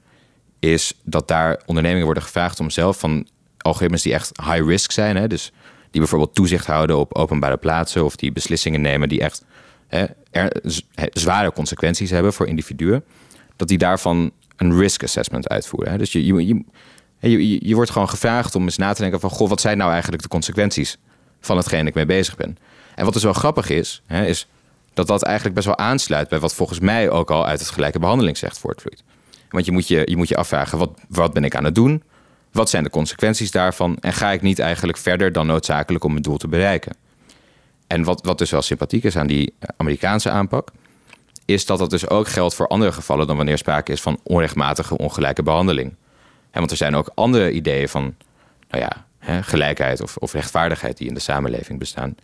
is 0.58 0.94
dat 1.02 1.28
daar 1.28 1.62
ondernemingen 1.66 2.04
worden 2.04 2.22
gevraagd 2.22 2.60
om 2.60 2.70
zelf 2.70 2.98
van 2.98 3.26
algoritmes 3.58 4.02
die 4.02 4.14
echt 4.14 4.40
high 4.42 4.66
risk 4.66 4.90
zijn, 4.90 5.16
hè, 5.16 5.26
dus 5.26 5.52
die 5.96 6.04
bijvoorbeeld 6.04 6.34
toezicht 6.34 6.66
houden 6.66 6.98
op 6.98 7.14
openbare 7.14 7.56
plaatsen 7.56 8.04
of 8.04 8.16
die 8.16 8.32
beslissingen 8.32 8.80
nemen 8.80 9.08
die 9.08 9.20
echt 9.20 9.44
hè, 9.88 10.06
zware 11.12 11.52
consequenties 11.52 12.10
hebben 12.10 12.32
voor 12.32 12.46
individuen, 12.46 13.04
dat 13.56 13.68
die 13.68 13.78
daarvan 13.78 14.30
een 14.56 14.78
risk 14.78 15.02
assessment 15.02 15.48
uitvoeren. 15.48 15.92
Hè. 15.92 15.98
Dus 15.98 16.12
je, 16.12 16.26
je, 16.26 17.66
je, 17.68 17.74
wordt 17.74 17.90
gewoon 17.90 18.08
gevraagd 18.08 18.54
om 18.54 18.62
eens 18.62 18.76
na 18.76 18.92
te 18.92 19.00
denken 19.00 19.20
van, 19.20 19.30
goh, 19.30 19.48
wat 19.48 19.60
zijn 19.60 19.78
nou 19.78 19.90
eigenlijk 19.92 20.22
de 20.22 20.28
consequenties 20.28 20.98
van 21.40 21.56
hetgeen 21.56 21.86
ik 21.86 21.94
mee 21.94 22.06
bezig 22.06 22.36
ben? 22.36 22.58
En 22.94 23.04
wat 23.04 23.12
dus 23.12 23.22
wel 23.22 23.32
grappig 23.32 23.70
is, 23.70 24.02
hè, 24.06 24.26
is 24.26 24.48
dat 24.94 25.06
dat 25.06 25.22
eigenlijk 25.22 25.54
best 25.54 25.66
wel 25.66 25.78
aansluit 25.78 26.28
bij 26.28 26.38
wat 26.38 26.54
volgens 26.54 26.80
mij 26.80 27.10
ook 27.10 27.30
al 27.30 27.46
uit 27.46 27.60
het 27.60 27.70
gelijke 27.70 27.98
behandelingsrecht 27.98 28.58
voortvloeit. 28.58 29.02
Want 29.50 29.64
je 29.64 29.72
moet 29.72 29.88
je, 29.88 30.02
je, 30.04 30.16
moet 30.16 30.28
je 30.28 30.36
afvragen, 30.36 30.78
wat, 30.78 31.00
wat 31.08 31.32
ben 31.32 31.44
ik 31.44 31.54
aan 31.54 31.64
het 31.64 31.74
doen? 31.74 32.02
Wat 32.56 32.70
zijn 32.70 32.82
de 32.82 32.90
consequenties 32.90 33.50
daarvan? 33.50 33.96
En 34.00 34.12
ga 34.12 34.30
ik 34.32 34.42
niet 34.42 34.58
eigenlijk 34.58 34.98
verder 34.98 35.32
dan 35.32 35.46
noodzakelijk 35.46 36.04
om 36.04 36.10
mijn 36.10 36.22
doel 36.22 36.36
te 36.36 36.48
bereiken? 36.48 36.96
En 37.86 38.04
wat, 38.04 38.24
wat 38.24 38.38
dus 38.38 38.50
wel 38.50 38.62
sympathiek 38.62 39.04
is 39.04 39.16
aan 39.16 39.26
die 39.26 39.54
Amerikaanse 39.76 40.30
aanpak, 40.30 40.68
is 41.44 41.66
dat 41.66 41.78
dat 41.78 41.90
dus 41.90 42.08
ook 42.08 42.28
geldt 42.28 42.54
voor 42.54 42.68
andere 42.68 42.92
gevallen 42.92 43.26
dan 43.26 43.36
wanneer 43.36 43.58
sprake 43.58 43.92
is 43.92 44.00
van 44.00 44.20
onrechtmatige 44.22 44.98
ongelijke 44.98 45.42
behandeling. 45.42 45.94
Want 46.52 46.70
er 46.70 46.76
zijn 46.76 46.94
ook 46.94 47.10
andere 47.14 47.52
ideeën 47.52 47.88
van 47.88 48.14
nou 48.70 48.82
ja, 48.82 49.06
hè, 49.18 49.42
gelijkheid 49.42 50.00
of, 50.00 50.16
of 50.16 50.32
rechtvaardigheid 50.32 50.96
die 50.96 51.08
in 51.08 51.14
de 51.14 51.20
samenleving 51.20 51.78
bestaan, 51.78 52.14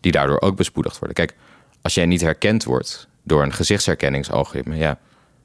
die 0.00 0.12
daardoor 0.12 0.40
ook 0.40 0.56
bespoedigd 0.56 0.98
worden. 0.98 1.16
Kijk, 1.16 1.34
als 1.82 1.94
jij 1.94 2.06
niet 2.06 2.20
herkend 2.20 2.64
wordt 2.64 3.08
door 3.22 3.42
een 3.42 3.52
gezichtsherkenningsalgoritme, 3.52 4.76
ja, 4.76 4.98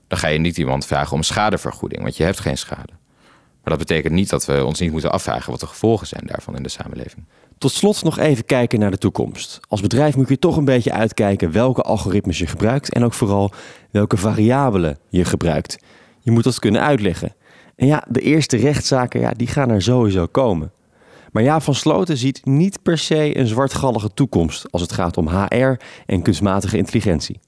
dan 0.08 0.18
ga 0.18 0.28
je 0.28 0.40
niet 0.40 0.58
iemand 0.58 0.86
vragen 0.86 1.14
om 1.14 1.24
schadevergoeding, 1.24 2.02
want 2.02 2.18
je 2.18 2.24
hebt 2.24 2.40
geen 2.40 2.58
schade. 2.58 2.94
Maar 3.70 3.78
dat 3.78 3.88
betekent 3.88 4.14
niet 4.14 4.30
dat 4.30 4.46
we 4.46 4.66
ons 4.66 4.80
niet 4.80 4.92
moeten 4.92 5.12
afvragen 5.12 5.52
wat 5.52 5.60
de 5.60 5.68
gevolgen 5.68 6.08
zijn 6.08 6.24
daarvan 6.26 6.56
in 6.56 6.64
de 6.64 6.70
samenleving. 6.70 7.26
Tot 7.58 7.72
slot 7.72 8.04
nog 8.04 8.18
even 8.18 8.46
kijken 8.46 8.80
naar 8.80 8.92
de 8.92 8.98
toekomst. 8.98 9.60
Als 9.68 9.82
bedrijf 9.82 10.16
moet 10.16 10.30
je 10.30 10.40
toch 10.40 10.58
een 10.58 10.66
beetje 10.66 10.92
uitkijken 10.92 11.52
welke 11.52 11.82
algoritmes 11.82 12.38
je 12.38 12.48
gebruikt 12.48 12.94
en 12.94 13.04
ook 13.04 13.14
vooral 13.14 13.52
welke 13.92 14.18
variabelen 14.18 14.98
je 15.10 15.26
gebruikt. 15.26 15.80
Je 16.20 16.32
moet 16.32 16.44
dat 16.44 16.60
kunnen 16.60 16.82
uitleggen. 16.82 17.36
En 17.76 17.88
ja, 17.88 18.06
de 18.08 18.22
eerste 18.22 18.58
rechtszaken 18.58 19.20
ja, 19.20 19.32
die 19.32 19.48
gaan 19.48 19.70
er 19.70 19.82
sowieso 19.82 20.26
komen. 20.26 20.72
Maar 21.32 21.44
ja, 21.44 21.60
Van 21.60 21.76
Sloten 21.76 22.18
ziet 22.18 22.46
niet 22.46 22.82
per 22.82 22.98
se 22.98 23.38
een 23.38 23.48
zwartgallige 23.48 24.14
toekomst 24.14 24.72
als 24.72 24.82
het 24.82 24.92
gaat 24.92 25.18
om 25.18 25.28
HR 25.28 25.74
en 26.06 26.22
kunstmatige 26.22 26.78
intelligentie. 26.78 27.40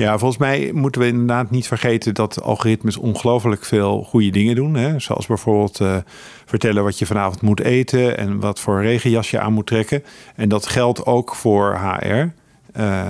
Ja, 0.00 0.18
volgens 0.18 0.40
mij 0.40 0.70
moeten 0.74 1.00
we 1.00 1.06
inderdaad 1.06 1.50
niet 1.50 1.66
vergeten 1.66 2.14
dat 2.14 2.42
algoritmes 2.42 2.96
ongelooflijk 2.96 3.64
veel 3.64 4.02
goede 4.02 4.30
dingen 4.30 4.54
doen. 4.54 4.74
Hè? 4.74 4.98
Zoals 4.98 5.26
bijvoorbeeld 5.26 5.80
uh, 5.80 5.96
vertellen 6.44 6.84
wat 6.84 6.98
je 6.98 7.06
vanavond 7.06 7.42
moet 7.42 7.60
eten 7.60 8.18
en 8.18 8.40
wat 8.40 8.60
voor 8.60 8.82
regenjas 8.82 9.30
je 9.30 9.40
aan 9.40 9.52
moet 9.52 9.66
trekken. 9.66 10.04
En 10.36 10.48
dat 10.48 10.66
geldt 10.66 11.06
ook 11.06 11.34
voor 11.34 11.74
HR. 11.74 12.06
Uh, 12.06 12.28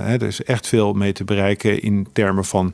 hè, 0.03 0.13
er 0.13 0.23
is 0.23 0.43
echt 0.43 0.67
veel 0.67 0.93
mee 0.93 1.13
te 1.13 1.23
bereiken 1.23 1.81
in 1.81 2.07
termen 2.13 2.45
van 2.45 2.73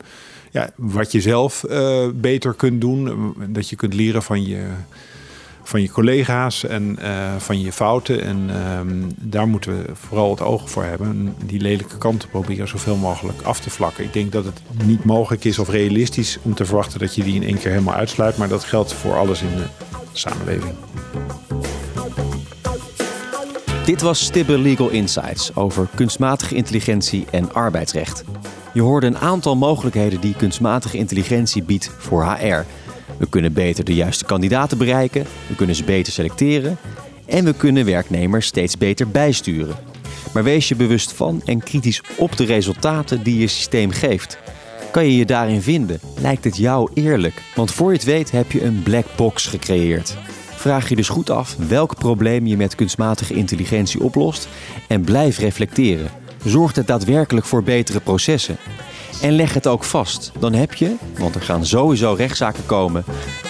ja, 0.51 0.69
wat 0.75 1.11
je 1.11 1.21
zelf 1.21 1.65
uh, 1.69 2.07
beter 2.13 2.53
kunt 2.53 2.81
doen. 2.81 3.33
Dat 3.49 3.69
je 3.69 3.75
kunt 3.75 3.93
leren 3.93 4.23
van 4.23 4.45
je 4.45 4.67
van 5.67 5.81
je 5.81 5.91
collega's 5.91 6.63
en 6.63 6.97
uh, 7.01 7.35
van 7.37 7.61
je 7.61 7.71
fouten. 7.71 8.23
En 8.23 8.49
um, 8.79 9.11
daar 9.15 9.47
moeten 9.47 9.77
we 9.77 9.89
vooral 9.93 10.29
het 10.29 10.41
oog 10.41 10.69
voor 10.69 10.83
hebben. 10.83 11.35
Die 11.45 11.61
lelijke 11.61 11.97
kanten 11.97 12.29
proberen 12.29 12.67
zoveel 12.67 12.95
mogelijk 12.95 13.41
af 13.41 13.59
te 13.59 13.69
vlakken. 13.69 14.03
Ik 14.03 14.13
denk 14.13 14.31
dat 14.31 14.45
het 14.45 14.61
niet 14.83 15.03
mogelijk 15.03 15.43
is 15.43 15.59
of 15.59 15.69
realistisch 15.69 16.37
om 16.41 16.53
te 16.53 16.65
verwachten 16.65 16.99
dat 16.99 17.15
je 17.15 17.23
die 17.23 17.35
in 17.35 17.43
één 17.43 17.59
keer 17.59 17.71
helemaal 17.71 17.93
uitsluit. 17.93 18.37
Maar 18.37 18.47
dat 18.47 18.63
geldt 18.63 18.93
voor 18.93 19.17
alles 19.17 19.41
in 19.41 19.55
de 19.55 19.65
samenleving. 20.11 20.73
Dit 23.85 24.01
was 24.01 24.23
Stibbe 24.23 24.57
Legal 24.57 24.89
Insights 24.89 25.55
over 25.55 25.87
kunstmatige 25.95 26.55
intelligentie 26.55 27.25
en 27.31 27.53
arbeidsrecht. 27.53 28.23
Je 28.73 28.81
hoorde 28.81 29.07
een 29.07 29.17
aantal 29.17 29.55
mogelijkheden 29.55 30.21
die 30.21 30.35
kunstmatige 30.35 30.97
intelligentie 30.97 31.63
biedt 31.63 31.91
voor 31.97 32.25
HR. 32.25 32.65
We 33.17 33.29
kunnen 33.29 33.53
beter 33.53 33.83
de 33.83 33.95
juiste 33.95 34.25
kandidaten 34.25 34.77
bereiken, 34.77 35.25
we 35.47 35.55
kunnen 35.55 35.75
ze 35.75 35.83
beter 35.83 36.13
selecteren 36.13 36.77
en 37.25 37.45
we 37.45 37.53
kunnen 37.53 37.85
werknemers 37.85 38.45
steeds 38.45 38.77
beter 38.77 39.07
bijsturen. 39.07 39.75
Maar 40.33 40.43
wees 40.43 40.67
je 40.67 40.75
bewust 40.75 41.13
van 41.13 41.41
en 41.45 41.63
kritisch 41.63 42.01
op 42.17 42.37
de 42.37 42.45
resultaten 42.45 43.23
die 43.23 43.39
je 43.39 43.47
systeem 43.47 43.91
geeft. 43.91 44.37
Kan 44.91 45.05
je 45.05 45.15
je 45.15 45.25
daarin 45.25 45.61
vinden? 45.61 45.99
Lijkt 46.19 46.43
het 46.43 46.57
jou 46.57 46.89
eerlijk? 46.93 47.41
Want 47.55 47.71
voor 47.71 47.91
je 47.91 47.97
het 47.97 48.05
weet 48.05 48.31
heb 48.31 48.51
je 48.51 48.63
een 48.63 48.83
black 48.83 49.05
box 49.15 49.45
gecreëerd. 49.45 50.17
Vraag 50.55 50.89
je 50.89 50.95
dus 50.95 51.09
goed 51.09 51.29
af 51.29 51.55
welk 51.67 51.95
probleem 51.95 52.45
je 52.47 52.57
met 52.57 52.75
kunstmatige 52.75 53.33
intelligentie 53.33 54.03
oplost 54.03 54.47
en 54.87 55.01
blijf 55.01 55.37
reflecteren. 55.37 56.09
Zorgt 56.43 56.75
het 56.75 56.87
daadwerkelijk 56.87 57.45
voor 57.45 57.63
betere 57.63 57.99
processen? 57.99 58.57
En 59.21 59.31
leg 59.31 59.53
het 59.53 59.67
ook 59.67 59.83
vast. 59.83 60.31
Dan 60.39 60.53
heb 60.53 60.73
je, 60.73 60.95
want 61.17 61.35
er 61.35 61.41
gaan 61.41 61.65
sowieso 61.65 62.13
rechtszaken 62.13 62.65
komen, 62.65 63.03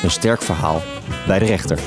een 0.04 0.12
sterk 0.12 0.42
verhaal 0.42 0.82
bij 1.28 1.40
de 1.40 1.46
rechter. 1.46 1.80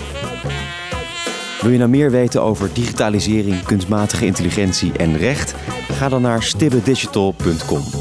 Wil 1.61 1.71
je 1.71 1.79
nou 1.79 1.91
meer 1.91 2.11
weten 2.11 2.43
over 2.43 2.73
digitalisering, 2.73 3.63
kunstmatige 3.63 4.27
intelligentie 4.27 4.93
en 4.93 5.17
recht? 5.17 5.55
Ga 5.93 6.09
dan 6.09 6.23
naar 6.23 6.43
stibbedigital.com. 6.43 8.00